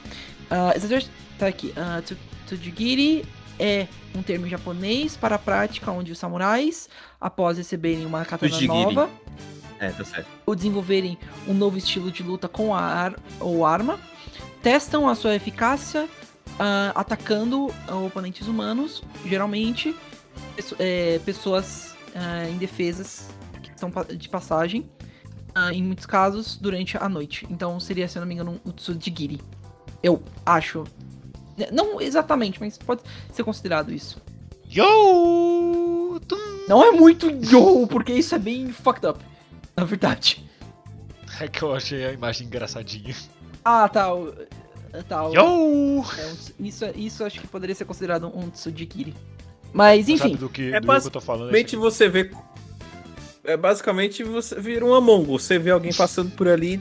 [0.77, 1.69] Exatamente, tá aqui.
[1.69, 3.25] Uh, Tsujigiri
[3.59, 8.95] é um termo japonês para a prática onde os samurais, após receberem uma katana Tsujigiri.
[8.95, 9.09] nova,
[9.81, 10.27] É, tá certo.
[10.45, 11.17] ou desenvolverem
[11.49, 13.99] um novo estilo de luta com a ar ou arma,
[14.63, 16.07] testam a sua eficácia
[16.59, 17.73] ah, atacando
[18.07, 19.95] oponentes humanos, geralmente
[20.79, 23.29] é, pessoas ah, indefesas
[23.63, 24.89] que estão de passagem,
[25.55, 27.47] ah, em muitos casos durante a noite.
[27.51, 29.41] Então seria, se eu não me engano, um Tsujigiri.
[30.03, 30.85] Eu acho.
[31.57, 34.21] N- Não exatamente, mas pode ser considerado isso.
[34.69, 36.19] Yo!
[36.27, 36.37] Tum!
[36.69, 39.21] Não é muito yo, porque isso é bem fucked up.
[39.77, 40.45] Na verdade.
[41.41, 43.15] É que eu achei a imagem engraçadinha.
[43.65, 44.09] Ah, tá.
[44.93, 45.41] O- Yo!
[45.41, 45.43] é
[46.27, 49.15] um- isso, isso acho que poderia ser considerado um Tsujigiri.
[49.73, 50.37] Mas, Sabe enfim.
[50.37, 51.49] do que, É do que eu tô falando?
[51.49, 52.31] É Basicamente você vê.
[53.45, 55.43] É basicamente você vira um Among Us.
[55.45, 56.81] Você vê alguém passando por ali.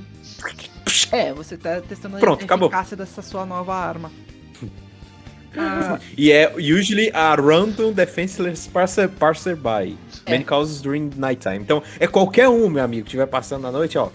[1.12, 2.68] É, você tá testando Pronto, a acabou.
[2.68, 4.12] eficácia dessa sua nova arma.
[5.58, 9.98] Ah, E é usually a random defenseless passer, passerby.
[10.26, 10.32] É.
[10.32, 11.58] Many causes during nighttime.
[11.58, 14.10] Então, é qualquer um, meu amigo, que estiver passando na noite, ó.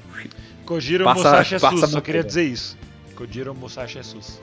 [0.65, 2.75] Kojiro Passa- Musashi é passa sus, só queria dizer isso.
[3.17, 4.41] Kojiro Musashi é sus.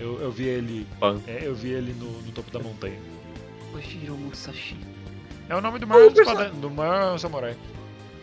[0.00, 0.86] Eu, eu vi ele.
[1.26, 2.98] É, eu vi ele no, no topo da montanha.
[3.74, 4.76] Oshiro Musashi.
[5.48, 7.56] É o nome do maior, espada- do maior samurai.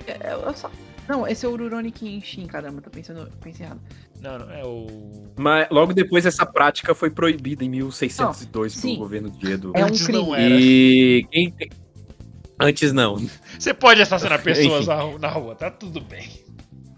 [0.08, 0.72] É, é, eu só-
[1.08, 3.80] Não, esse é o Rurouni Kenshin, caramba, tô pensando, pensei errado.
[4.20, 4.88] Não, não, é o.
[5.38, 9.00] Mas logo depois essa prática foi proibida em 1602 Não, pelo sim.
[9.00, 9.72] governo de Edo.
[9.76, 10.20] É um Antes crime.
[10.24, 10.56] não era.
[10.56, 11.70] E quem tem-
[12.60, 13.18] Antes não.
[13.58, 16.30] Você pode assassinar pessoas na rua, tá tudo bem.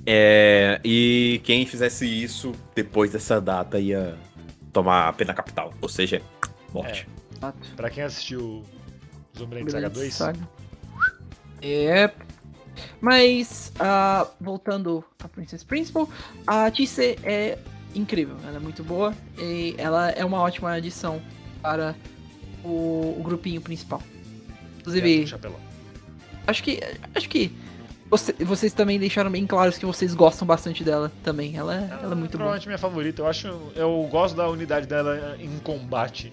[0.06, 4.18] É, e quem fizesse isso depois dessa data ia
[4.72, 6.22] tomar a pena capital, ou seja,
[6.74, 7.08] morte.
[7.76, 8.64] Pra quem assistiu
[9.38, 10.49] Zombieland Saga 2, Saga.
[11.62, 12.12] É.
[12.99, 16.10] Mas, ah, voltando a Princess Principal,
[16.47, 17.58] a Tise é
[17.93, 21.22] incrível, ela é muito boa e ela é uma ótima adição
[21.62, 21.95] para
[22.64, 24.01] o, o grupinho principal.
[24.80, 25.51] Inclusive, é,
[26.47, 26.80] acho que
[27.14, 27.56] acho que
[28.18, 31.55] você- vocês também deixaram bem claros que vocês gostam bastante dela também.
[31.57, 32.30] Ela, é- ela é muito boa.
[32.30, 33.22] Provavelmente minha favorita.
[33.22, 33.47] Eu acho.
[33.76, 36.32] Eu gosto da unidade dela em combate.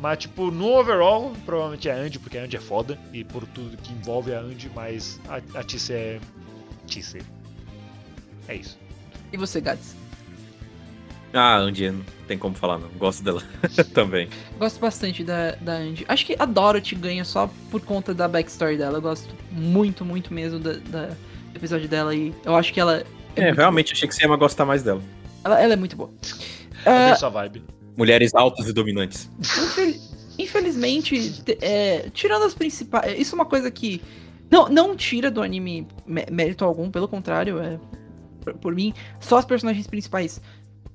[0.00, 2.98] Mas, tipo, no overall, provavelmente é a Andy, porque a Andy é foda.
[3.12, 6.20] E por tudo que envolve a Andy, mas a, a Tisse é.
[6.86, 7.22] Tisse.
[8.48, 8.78] É isso.
[9.32, 9.96] E você, Gads?
[11.34, 12.88] Ah, Andy, não tem como falar não.
[12.90, 13.42] Gosto dela
[13.92, 14.28] também.
[14.58, 16.04] Gosto bastante da, da Andy.
[16.08, 18.98] Acho que a Dorothy ganha só por conta da backstory dela.
[18.98, 23.02] Eu gosto muito, muito mesmo da, da- do episódio dela e eu acho que ela
[23.34, 25.02] É, realmente achei que você ia gostar mais dela.
[25.42, 26.10] ela, ela é muito boa.
[26.84, 27.64] Cadê Ah, sua vibe?
[27.96, 29.28] Mulheres altas e dominantes.
[29.40, 29.94] infel-
[30.38, 33.18] infelizmente, te- é, tirando as principais.
[33.18, 34.00] Isso é uma coisa que.
[34.50, 37.78] Não, não tira do anime mé- mérito algum, pelo contrário, é,
[38.42, 40.40] por, por mim, só as personagens principais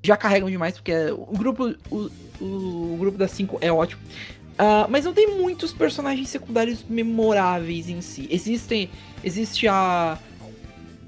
[0.04, 1.76] já carregam demais, porque o grupo.
[1.90, 2.10] O,
[2.42, 4.02] o grupo das cinco é ótimo.
[4.58, 8.28] Ah, mas não tem muitos personagens secundários memoráveis em si.
[8.30, 8.90] Existem.
[9.24, 10.18] Existe a.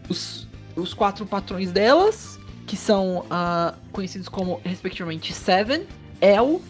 [0.08, 5.86] Os, os quatro patrões delas, que são ah, conhecidos como, respectivamente, Seven,
[6.22, 6.62] El,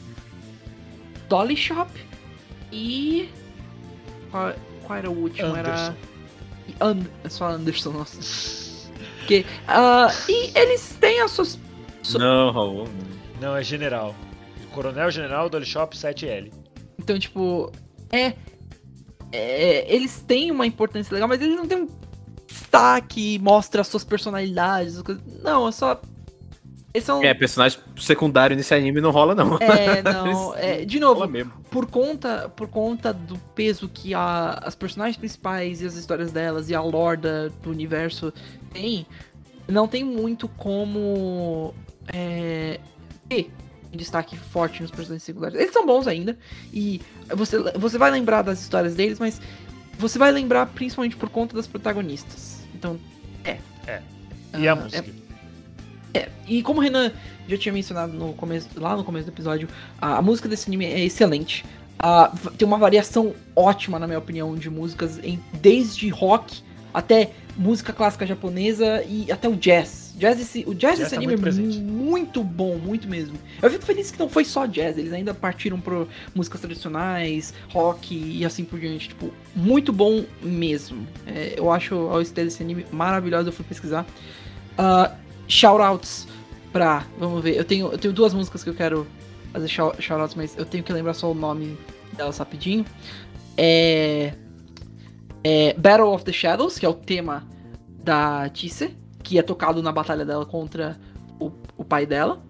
[1.29, 1.91] Dolly Shop
[2.71, 3.29] e.
[4.31, 4.53] Qual,
[4.83, 5.55] qual era o último?
[5.55, 5.69] Era.
[5.69, 5.95] Anderson.
[6.67, 8.89] e And, é só Anderson, nossa.
[9.27, 11.59] que, ah, e eles têm as suas.
[12.03, 12.87] So- Não, Raul.
[13.39, 14.15] Não, é general.
[14.73, 16.51] Coronel General Dolly Shop 7L.
[16.97, 17.71] Então, tipo,
[18.11, 18.33] é,
[19.31, 21.87] é, Eles têm uma importância legal, mas eles não têm um
[22.47, 24.97] destaque, mostra as suas personalidades.
[24.97, 25.99] as coisas- Não, é só.
[26.93, 27.23] Eles são.
[27.23, 29.57] É, personagem secundário nesse anime não rola não.
[29.57, 30.53] É, não.
[30.55, 31.21] é, de novo,
[31.69, 36.69] por conta, por conta do peso que a, as personagens principais e as histórias delas
[36.69, 38.33] e a lore da- do universo
[38.73, 39.05] tem,
[39.69, 41.73] não tem muito como
[42.07, 42.79] é,
[43.29, 43.51] ter
[43.93, 45.59] destaque forte nos personagens secundários.
[45.59, 46.37] Eles são bons ainda,
[46.73, 47.01] e
[47.35, 49.41] você, você vai lembrar das histórias deles, mas
[49.99, 52.61] você vai lembrar principalmente por conta das protagonistas.
[52.73, 52.97] Então,
[53.43, 53.57] é.
[53.87, 54.01] É.
[54.57, 55.05] E a Ah, música?
[56.13, 57.11] é, e como o Renan
[57.47, 59.67] já tinha mencionado no começo, lá no começo do episódio,
[59.99, 61.65] a, a música desse anime é excelente.
[61.99, 67.31] Ah, v- tem uma variação ótima, na minha opinião, de músicas, em, desde rock até
[67.55, 70.00] música clássica japonesa e até o jazz.
[70.17, 73.37] Jazz esse, o jazz Jazz desse tá anime muito é muito bom, muito mesmo.
[73.61, 78.15] Eu fico feliz que não foi só jazz, eles ainda partiram pro músicas tradicionais, rock
[78.15, 79.09] e assim por diante.
[79.09, 81.07] Tipo, muito bom mesmo.
[81.25, 84.05] É, eu acho a OST desse anime maravilhosa, eu fui pesquisar.
[84.77, 85.15] Ah,
[85.47, 86.27] shoutouts
[86.71, 87.05] pra.
[87.19, 89.07] Vamos ver, eu tenho, eu tenho duas músicas que eu quero
[89.51, 91.77] fazer shou- shoutouts, mas eu tenho que lembrar só o nome
[92.13, 92.85] delas rapidinho.
[93.57, 94.33] É.
[95.43, 97.47] é Battle of the Shadows, que é o tema
[98.03, 98.95] da Tisse,
[99.31, 100.99] que é tocado na batalha dela contra
[101.39, 102.43] o, o pai dela.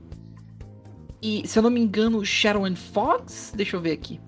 [1.22, 3.54] E, se eu não me engano, Shadow and Fogs?
[3.56, 4.20] Deixa eu ver aqui.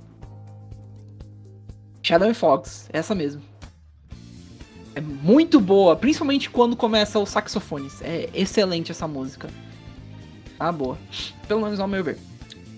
[2.04, 3.42] Shadow and Fogs, essa mesmo.
[4.94, 8.00] É muito boa, principalmente quando começa os saxofones.
[8.04, 9.50] É excelente essa música.
[10.60, 10.96] Ah, boa.
[11.48, 12.20] Pelo menos ao meu ver.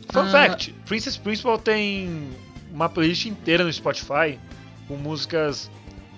[0.09, 0.32] Fun Ah.
[0.32, 2.30] fact: Princess Principal tem
[2.71, 4.39] uma playlist inteira no Spotify
[4.88, 5.69] com músicas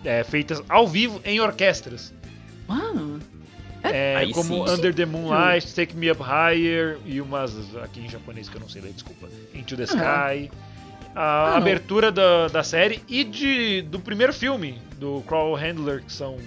[0.06, 2.14] é, feitas ao vivo em orquestras.
[2.68, 3.20] Mano,
[3.84, 4.74] É, Aí como sim.
[4.74, 8.68] Under the Moonlight, Take Me Up Higher e umas aqui em japonês que eu não
[8.70, 9.28] sei ler, desculpa.
[9.54, 10.52] Into the Sky.
[11.16, 16.12] A Ah, abertura da, da série e de, do primeiro filme, do Crawl Handler, que
[16.12, 16.38] são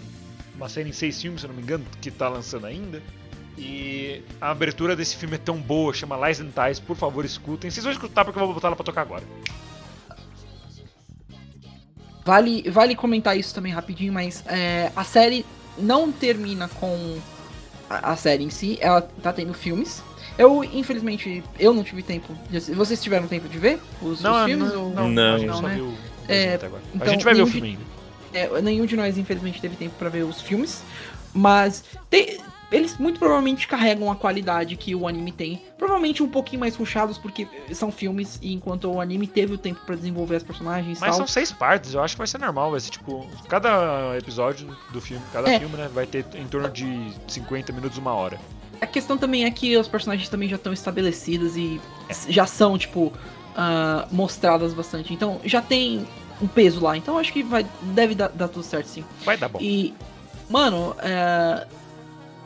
[0.55, 3.03] uma série em seis filmes, se eu não me engano, que tá lançando ainda.
[3.59, 7.71] E a abertura desse filme é tão boa, chama Lies and Ties, por favor escutem.
[7.71, 9.25] Vocês vão escutar porque eu vou botar ela pra tocar agora.
[12.25, 15.45] Vale, vale comentar isso também rapidinho, mas é, a série
[15.81, 17.19] não termina com
[17.89, 20.03] a, a série em si, ela tá tendo filmes.
[20.39, 22.35] Eu, infelizmente, eu não tive tempo.
[22.49, 24.73] De, vocês tiveram tempo de ver os, os filmes?
[24.73, 25.35] não, ou- não, Não.
[25.35, 25.75] a gente Não, só né?
[25.75, 25.95] viu o
[26.29, 26.83] É, desenho até agora.
[26.93, 27.83] a então, gente vai ver o nenhum filme ainda.
[28.59, 30.83] É, nenhum de nós, infelizmente, teve tempo pra ver os filmes.
[31.35, 32.39] Mas tem-
[32.71, 35.61] eles muito provavelmente carregam a qualidade que o anime tem.
[35.77, 39.81] Provavelmente um pouquinho mais ruchados, porque são filmes, e enquanto o anime teve o tempo
[39.85, 41.19] pra desenvolver as personagens Mas tal.
[41.19, 43.27] são seis partes, eu acho que vai ser normal, vai ser tipo.
[43.49, 45.59] Cada episódio do filme, cada É.
[45.59, 48.39] filme, né, vai ter em torno de 50 minutos, uma hora.
[48.81, 52.15] A questão também é que os personagens também já estão estabelecidos e É.
[52.33, 53.13] já são, tipo,
[53.57, 55.13] ah, mostradas bastante.
[55.13, 56.07] Então já tem
[56.41, 56.97] um peso lá.
[56.97, 59.05] Então acho que vai, deve dar, dar tudo certo sim.
[59.25, 59.59] Vai dar bom.
[59.61, 59.93] E,
[60.49, 61.67] mano, é,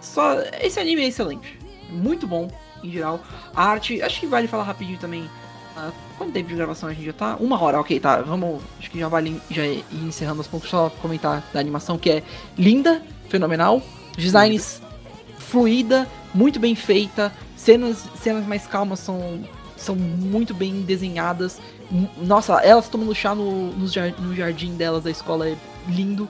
[0.04, 1.58] só esse anime é excelente.
[1.90, 2.48] Muito bom,
[2.82, 3.20] em geral.
[3.54, 5.28] A arte, acho que vale falar rapidinho também.
[5.76, 7.36] ah, quanto tempo de gravação a gente já tá?
[7.40, 8.20] Uma hora, ok, tá.
[8.22, 8.62] Vamos.
[8.78, 10.68] Acho que já vale já ir encerrando aos poucos.
[10.70, 12.22] Só comentar da animação que é
[12.56, 13.82] linda, fenomenal.
[14.16, 14.80] Designs
[15.38, 17.32] fluida, muito bem feita.
[17.56, 19.40] Cenas, cenas mais calmas são,
[19.76, 21.60] são muito bem desenhadas.
[22.18, 25.56] Nossa, elas tomando chá no, no, jar- no jardim delas da escola é
[25.88, 26.28] lindo.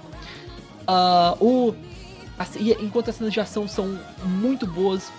[0.86, 1.74] Ah, o,
[2.80, 5.10] enquanto as cenas de ação são muito boas,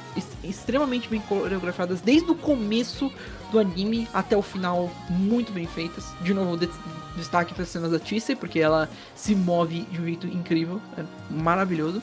[0.43, 3.11] extremamente bem coreografadas, desde o começo
[3.51, 6.05] do anime até o final, muito bem feitas.
[6.21, 6.69] De novo, de-
[7.15, 11.03] destaque para as cenas da Tissy, porque ela se move de um jeito incrível, é
[11.29, 12.01] maravilhoso.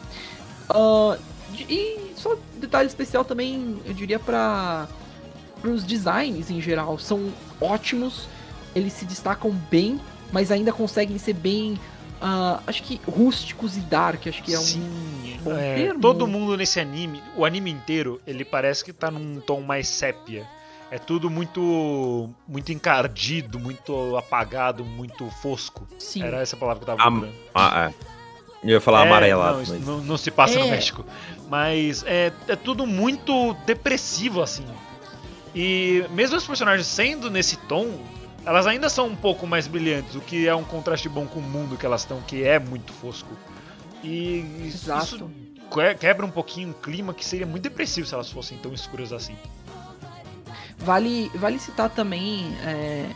[1.52, 4.88] De- e só detalhe especial também, eu diria para
[5.62, 8.26] os designs em geral, são ótimos,
[8.74, 10.00] eles se destacam bem,
[10.32, 11.78] mas ainda conseguem ser bem,
[12.23, 16.01] ah, acho que rústicos e dark, acho que é um Sim, bom é, termo.
[16.01, 20.47] todo mundo nesse anime, o anime inteiro, ele parece que tá num tom mais sépia.
[20.91, 25.87] É tudo muito muito encardido, muito apagado, muito fosco.
[25.99, 26.23] Sim.
[26.23, 27.39] Era essa palavra que eu tava Am- procurando.
[27.55, 28.12] Ah, é.
[28.62, 29.87] Eu ia falar É, amarelado, Não, mas...
[29.87, 30.70] não, não se passa no É.
[30.70, 31.05] México.
[31.49, 34.64] Mas é, é tudo muito depressivo, assim.
[35.55, 37.99] E mesmo os personagens sendo nesse tom,
[38.45, 41.43] elas ainda são um pouco mais brilhantes, o que é um contraste bom com o
[41.43, 43.30] mundo que elas estão, que é muito fosco.
[44.03, 45.30] E isso Exato.
[45.70, 49.12] que- quebra um pouquinho o clima que seria muito depressivo se elas fossem tão escuras
[49.12, 49.36] assim.
[50.78, 53.07] Vale, vale citar também é,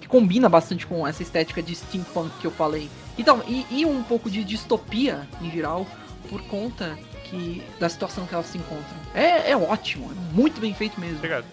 [0.00, 2.90] que combina bastante com essa estética de steampunk que eu falei.
[3.16, 5.86] Então, e, e um pouco de distopia em geral,
[6.28, 8.96] por conta que da situação que elas se encontram.
[9.14, 11.16] É, é ótimo, é muito bem feito mesmo.
[11.18, 11.44] Obrigado.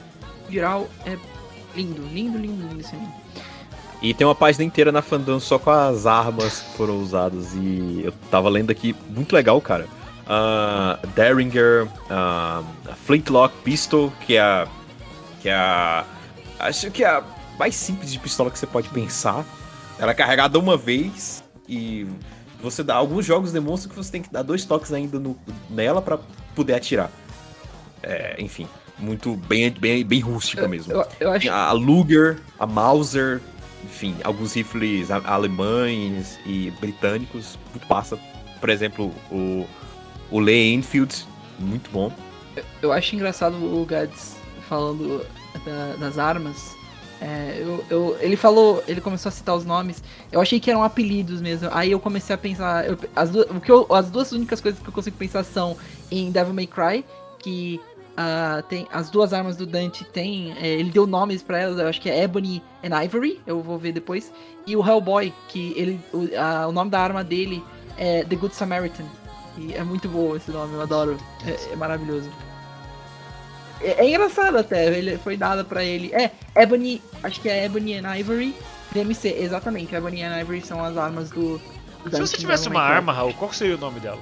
[0.49, 1.15] Em geral, é
[1.76, 3.11] lindo, lindo, lindo, lindo esse anime.
[4.01, 7.53] E tem uma página inteira na fandom só com as armas que foram usadas.
[7.55, 9.88] E eu tava lendo aqui, muito legal, cara.
[10.28, 12.61] Ah, Derringer, a
[13.05, 14.67] Flintlock Pistol, que é a.
[15.41, 16.05] Que é a.
[16.59, 17.24] Acho que é a
[17.57, 19.45] mais simples de pistola que você pode pensar.
[19.97, 22.05] Ela é carregada uma vez e
[22.61, 22.95] você dá.
[22.95, 25.38] Alguns jogos demonstram que você tem que dar dois toques ainda no-
[25.69, 26.17] nela pra
[26.55, 27.09] poder atirar.
[28.01, 28.67] É, enfim,
[28.97, 30.93] muito bem, bem, bem rústica mesmo.
[30.93, 33.41] Eu, eu acho A Luger, a Mauser,
[33.83, 38.17] enfim, alguns rifles alemães e britânicos, muito passa.
[38.59, 39.65] Por exemplo, o,
[40.31, 41.25] o Lee Enfield,
[41.59, 42.11] muito bom.
[42.81, 44.35] Eu acho engraçado o Gads
[44.69, 45.25] falando
[45.65, 46.73] da- das armas.
[47.21, 50.03] É, eu, eu- ele falou, ele começou a citar os nomes.
[50.31, 51.69] Eu achei que eram apelidos mesmo.
[51.71, 52.85] Aí eu comecei a pensar.
[52.87, 55.77] eu- as, duas, o que eu- as duas únicas coisas que eu consigo pensar são
[56.11, 57.03] em Devil May Cry,
[57.39, 57.79] que
[58.18, 60.53] ah, tem as duas armas do Dante tem.
[60.59, 63.78] é, ele deu nomes pra elas, eu acho que é Ebony and Ivory, eu vou
[63.78, 64.32] ver depois.
[64.68, 67.64] E o Hellboy, que ele, o, a- o nome da arma dele
[67.97, 69.03] é The Good Samaritan.
[69.57, 71.18] E é muito bom esse nome, eu adoro.
[71.45, 72.30] É, é maravilhoso.
[73.82, 76.11] É, é engraçado até, ele foi dado pra ele.
[76.14, 78.55] É, Ebony, acho que é Ebony and Ivory
[78.93, 79.93] DMC, exatamente.
[79.93, 81.57] Ebony and Ivory são as armas do.
[81.57, 81.61] do
[82.05, 82.93] Se Dungeon você tivesse uma Cry.
[82.95, 84.20] arma, Raul, qual seria o nome dela?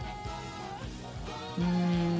[1.59, 2.10] Hum,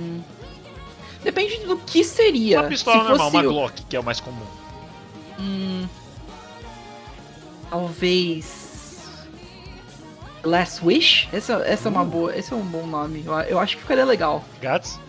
[1.24, 2.62] Depende do que seria.
[2.62, 4.46] Uma pistola Se normal, fosse uma o- Glock, que é o mais comum.
[5.40, 5.88] Hum,
[7.70, 8.60] talvez.
[10.44, 11.30] Last Wish?
[11.32, 12.36] Essa, essa é uma boa.
[12.36, 13.24] Esse é um bom nome.
[13.26, 14.44] Eu, eu acho que ficaria legal.
[14.60, 15.00] Gats?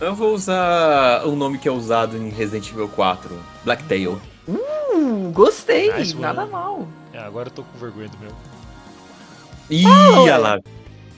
[0.00, 4.20] Eu vou usar um nome que é usado em Resident Evil 4, Blacktail.
[4.46, 5.92] Uh, gostei.
[5.92, 6.86] Nice nada mal.
[7.12, 8.30] É, agora eu tô com vergonha do meu.
[9.70, 10.60] Ih, olha lá.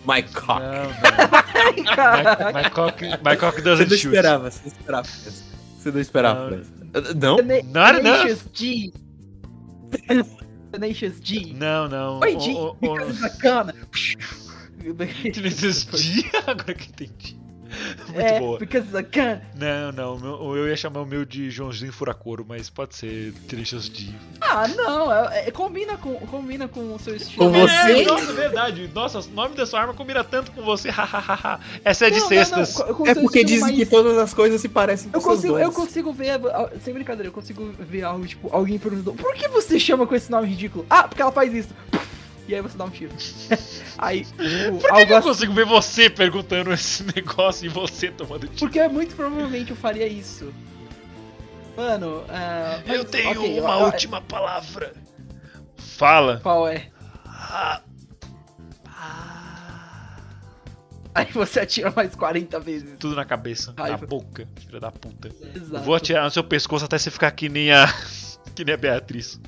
[0.06, 0.60] My cock.
[0.62, 2.52] Não, não.
[2.52, 4.06] my, my cock, my cock Você doesn't não shoot.
[4.14, 5.08] esperava, você não esperava.
[5.08, 6.50] Você não esperava.
[6.50, 7.02] Não.
[7.14, 7.36] Não?
[7.36, 8.22] Tena- Not enough.
[8.22, 8.92] Tenacious D.
[10.72, 11.52] Tenacious D.
[11.54, 12.20] Não, não.
[12.20, 12.50] Oi, O- D.
[12.50, 13.74] o- o- Because bacana.
[15.32, 16.24] Tenacious D?
[16.46, 17.38] Agora que entendi.
[18.08, 18.58] Muito é, boa.
[18.58, 19.42] because bacana.
[19.54, 20.14] Não, não.
[20.16, 24.08] o meu- Eu ia chamar o meu de Joãozinho Furacoro, mas pode ser Tenacious D.
[24.40, 25.12] Ah, não.
[25.12, 27.46] é- é- combina, com, combina com o seu estilo.
[27.46, 27.72] Com você?
[28.02, 28.90] É, nossa, verdade.
[28.94, 30.88] Nossa, o nome da sua arma combina tanto com você.
[30.90, 31.60] hahaha.
[31.84, 32.78] Essa é de Não, não, sextas.
[32.78, 35.72] não, É porque dizem mais- que todas as coisas se parecem com Eu consigo, eu
[35.72, 39.78] consigo ver, ah, sem brincadeira, eu consigo ver algo, tipo, alguém perguntou, por que você
[39.78, 40.84] chama com esse nome ridículo?
[40.88, 41.68] Ah, porque ela faz isso.
[42.50, 43.12] E aí você dá um tiro.
[43.96, 44.36] aí, tipo,
[44.80, 48.58] Por que, eu consigo ver você perguntando esse negócio e você tomando tiro?
[48.58, 50.52] Porque muito provavelmente eu faria isso.
[51.76, 54.92] Mano, ah, mas, Eu tenho ok, uma eu- eu- última palavra.
[55.76, 56.40] Fala.
[56.42, 56.88] Qual é?
[57.24, 57.82] Ah,
[61.14, 62.96] Aí você atira mais 40 vezes.
[62.98, 64.06] tudo na cabeça, na Raiva.
[64.06, 65.28] boca, filha da puta.
[65.54, 65.84] Exato.
[65.84, 67.86] Vou atirar no seu pescoço até você ficar que nem a.
[68.54, 69.40] que nem a Beatriz.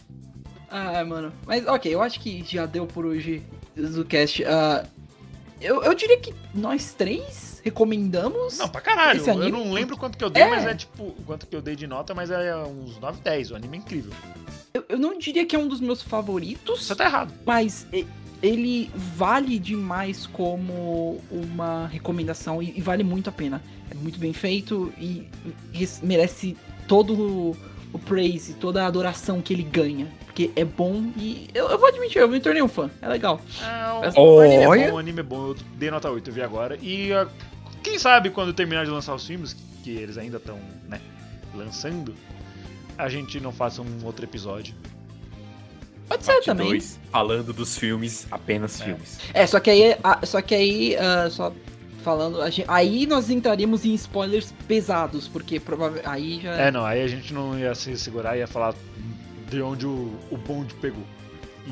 [0.73, 1.33] Ah, mano.
[1.47, 3.43] Mas ok, eu acho que já deu por hoje
[3.77, 4.43] do cast.
[4.45, 4.85] Ah,
[5.61, 8.57] eu, eu diria que nós três recomendamos.
[8.59, 9.21] Não, pra caralho.
[9.25, 10.49] Eu não lembro quanto que eu dei, É.
[10.49, 11.13] mas é tipo.
[11.27, 13.51] Quanto que eu dei de nota, mas é uns 9, 10.
[13.51, 14.13] O anime é incrível.
[14.73, 16.87] Eu, eu não diria que é um dos meus favoritos.
[16.87, 17.33] Você tá errado.
[17.45, 18.07] Mas e-
[18.43, 23.63] ele vale demais como uma recomendação e, e vale muito a pena.
[23.91, 25.29] É muito bem feito e
[25.73, 26.57] res- merece
[26.89, 27.57] todo o,
[27.93, 30.09] o praise, toda a adoração que ele ganha.
[30.35, 32.91] Porque é bom e eu, eu vou admitir, eu me tornei um fã.
[33.03, 33.39] É legal.
[33.61, 35.47] É, Essa- o, anime é bom, o anime é bom.
[35.49, 36.79] Eu dei nota 8, eu vi agora.
[36.81, 37.29] E ah,
[37.83, 39.55] quem sabe quando terminar de lançar os filmes,
[39.85, 40.59] que eles ainda estão,
[40.89, 41.03] né,
[41.55, 42.15] lançando,
[42.97, 44.75] a gente não faça um outro episódio.
[46.09, 46.69] Pode ser Parte também.
[46.69, 48.85] dois, falando dos filmes, apenas É.
[48.85, 49.19] filmes.
[49.35, 51.53] É, só que aí, ah, só que aí, ah, só
[52.03, 56.85] falando, a gente- aí nós entraríamos em spoilers pesados, porque provavelmente aí já É, não,
[56.87, 58.75] aí a gente não ia se segurar, ia falar
[59.53, 61.05] de onde o, o bonde pegou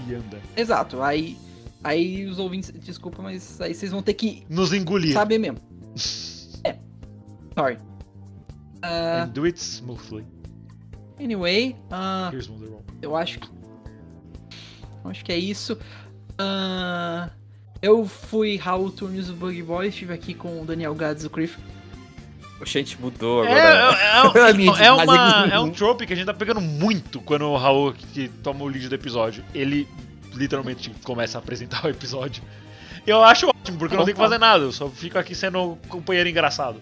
[0.07, 0.39] e anda.
[0.57, 1.37] Exato, aí
[1.83, 5.14] aí os ouvintes, desculpa, mas aí vocês vão ter que Nos engolir.
[5.14, 5.59] saber mesmo.
[6.62, 6.76] É.
[7.59, 7.78] Sorry.
[8.83, 10.26] Ah, And do it smoothly.
[11.18, 12.51] anyway, ah, Here's
[13.01, 13.49] eu acho que
[15.03, 15.78] eu acho que é isso.
[16.39, 17.31] Ah,
[17.81, 21.57] eu fui Raul Turnes do Bug Boy, estive aqui com o Daniel Gads do Criff.
[22.61, 24.38] O gente mudou É, agora.
[24.38, 27.20] é, é, Linha de é, uma, é um trope que a gente tá pegando muito
[27.20, 29.88] quando o Raul, que toma o lead do episódio, ele
[30.34, 32.42] literalmente começa a apresentar o episódio.
[33.06, 35.58] Eu acho ótimo, porque eu não tenho que fazer nada, eu só fico aqui sendo
[35.72, 36.78] o companheiro engraçado.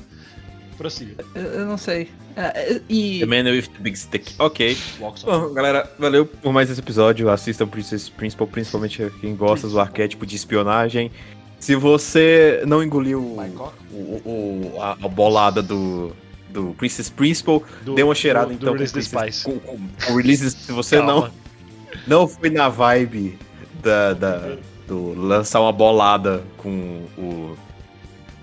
[0.76, 1.24] Prossiga.
[1.34, 2.10] Eu, eu não sei.
[2.36, 4.34] É, é, e The Man with the Big Stick.
[4.38, 4.78] Ok.
[5.00, 7.28] Bom, galera, valeu por mais esse episódio.
[7.28, 11.10] Assistam Princess Principal, principalmente quem gosta do arquétipo de espionagem.
[11.59, 13.40] Se você não engoliu o,
[13.93, 16.12] o- o- a, a bolada do,
[16.51, 19.76] do Princess Principal, Do- dê uma cheirada do- do então Release the Princess- com, com,
[20.06, 20.51] com o release.
[20.51, 21.12] Se você Calma.
[22.06, 23.39] não, não foi na vibe
[23.82, 24.56] da, da-
[24.86, 27.56] do lançar uma bolada com o,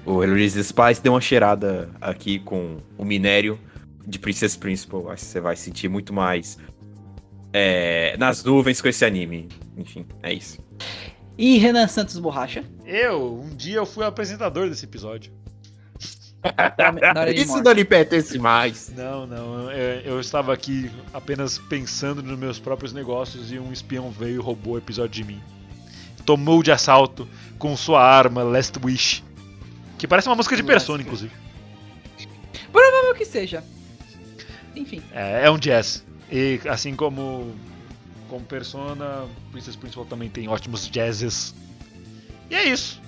[0.06, 3.58] o Release Spice, dê uma cheirada aqui com o minério
[4.06, 5.10] de Princess Principal.
[5.10, 6.58] Acho que você vai sentir muito mais
[7.54, 9.48] é, nas nuvens com esse anime.
[9.78, 10.60] Enfim, é isso.
[11.38, 12.64] E Renan Santos Borracha.
[12.86, 15.32] Eu, um dia eu fui apresentador desse episódio.
[17.36, 18.94] Isso não lhe pertence mais.
[18.96, 24.12] Não, não, eu, eu estava aqui apenas pensando nos meus próprios negócios e um espião
[24.12, 25.42] veio e roubou o episódio de mim.
[26.26, 29.24] Tomou de assalto com sua arma Last Wish.
[29.98, 31.32] Que parece uma música de Persona, inclusive.
[32.72, 33.64] Provável que seja.
[34.76, 35.02] Enfim.
[35.12, 36.06] É, é um jazz.
[36.32, 37.56] E assim como,
[38.30, 41.54] como Persona, Princess Principal também tem ótimos jazzes.
[42.50, 43.02] E é isso.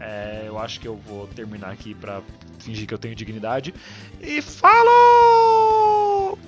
[0.00, 2.22] É, eu acho que eu vou terminar aqui pra
[2.58, 3.74] fingir que eu tenho dignidade.
[4.20, 6.38] E falou!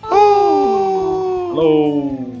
[0.00, 2.31] Falou!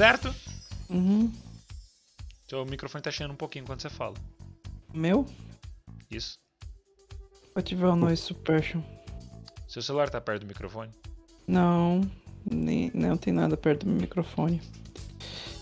[0.00, 0.34] Certo?
[0.88, 1.30] Uhum.
[2.48, 4.14] Seu microfone tá chiando um pouquinho quando você fala.
[4.94, 5.26] Meu?
[6.10, 6.38] Isso.
[7.54, 8.80] Vou ativar o noise suppression.
[9.68, 10.90] Seu celular tá perto do microfone?
[11.46, 12.00] Não,
[12.50, 14.62] nem, não tem nada perto do meu microfone.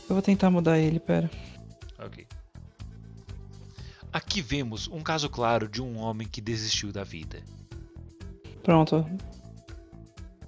[0.09, 1.29] Eu vou tentar mudar ele, pera.
[1.99, 2.25] Ok.
[4.13, 7.43] Aqui vemos um caso claro de um homem que desistiu da vida.
[8.63, 9.05] Pronto.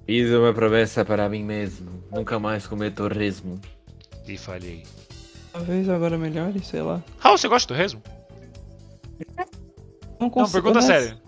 [0.06, 2.04] Fiz uma promessa para mim mesmo.
[2.10, 3.60] Nunca mais comer torresmo.
[4.26, 4.84] E falhei.
[5.52, 7.02] Talvez agora melhore, sei lá.
[7.18, 8.02] Raul, você gosta do torresmo?
[10.18, 10.52] Não Não, consigo.
[10.62, 11.22] pergunta honest- séria.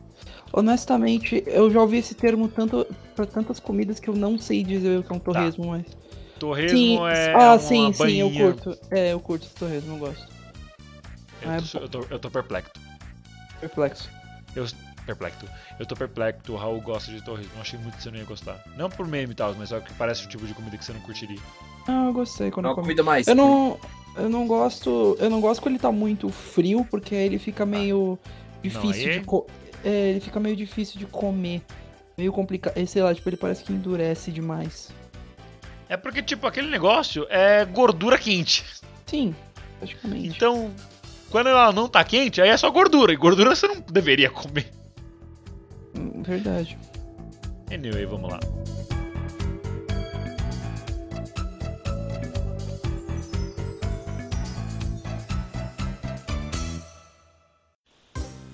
[0.52, 2.86] Honestamente, eu já ouvi esse termo tanto
[3.16, 5.86] pra tantas comidas que eu não sei dizer o que é um torresmo mais.
[6.38, 8.78] Torresmo sim, é ah, uma sim, sim, eu curto.
[8.90, 10.28] É, eu curto esse torresmo, eu gosto.
[11.44, 12.70] Ah, é Eu tô, eu, tô, eu tô perplexo.
[13.60, 14.10] Perplexo.
[14.54, 14.66] Eu,
[15.06, 15.46] perplexo.
[15.78, 16.52] Eu tô perplexo.
[16.52, 17.52] O Raul gosta de torresmo.
[17.54, 18.62] Eu achei muito que você não ia gostar.
[18.76, 20.92] Não por meme e tal, mas só que parece o tipo de comida que você
[20.92, 21.40] não curtiria.
[21.88, 22.94] Ah, eu gostei quando É eu comi.
[23.02, 23.26] mais.
[23.26, 23.78] Eu não.
[24.16, 25.16] Eu não gosto.
[25.18, 28.18] Eu não gosto quando ele tá muito frio, porque aí ele fica meio
[28.62, 29.46] difícil aí- de co
[29.84, 31.62] é, ele fica meio difícil de comer.
[32.16, 32.76] Meio complicado.
[32.76, 34.90] eh, Sei lá, tipo, ele parece que endurece demais.
[35.88, 38.64] É porque, tipo, aquele negócio é gordura quente.
[39.06, 39.34] Sim,
[39.78, 40.28] praticamente.
[40.28, 40.70] Então,
[41.30, 43.12] quando ela não tá quente, aí é só gordura.
[43.12, 44.70] E gordura você não deveria comer.
[45.96, 46.78] Hum, Verdade.
[47.72, 48.40] Anyway, vamos lá.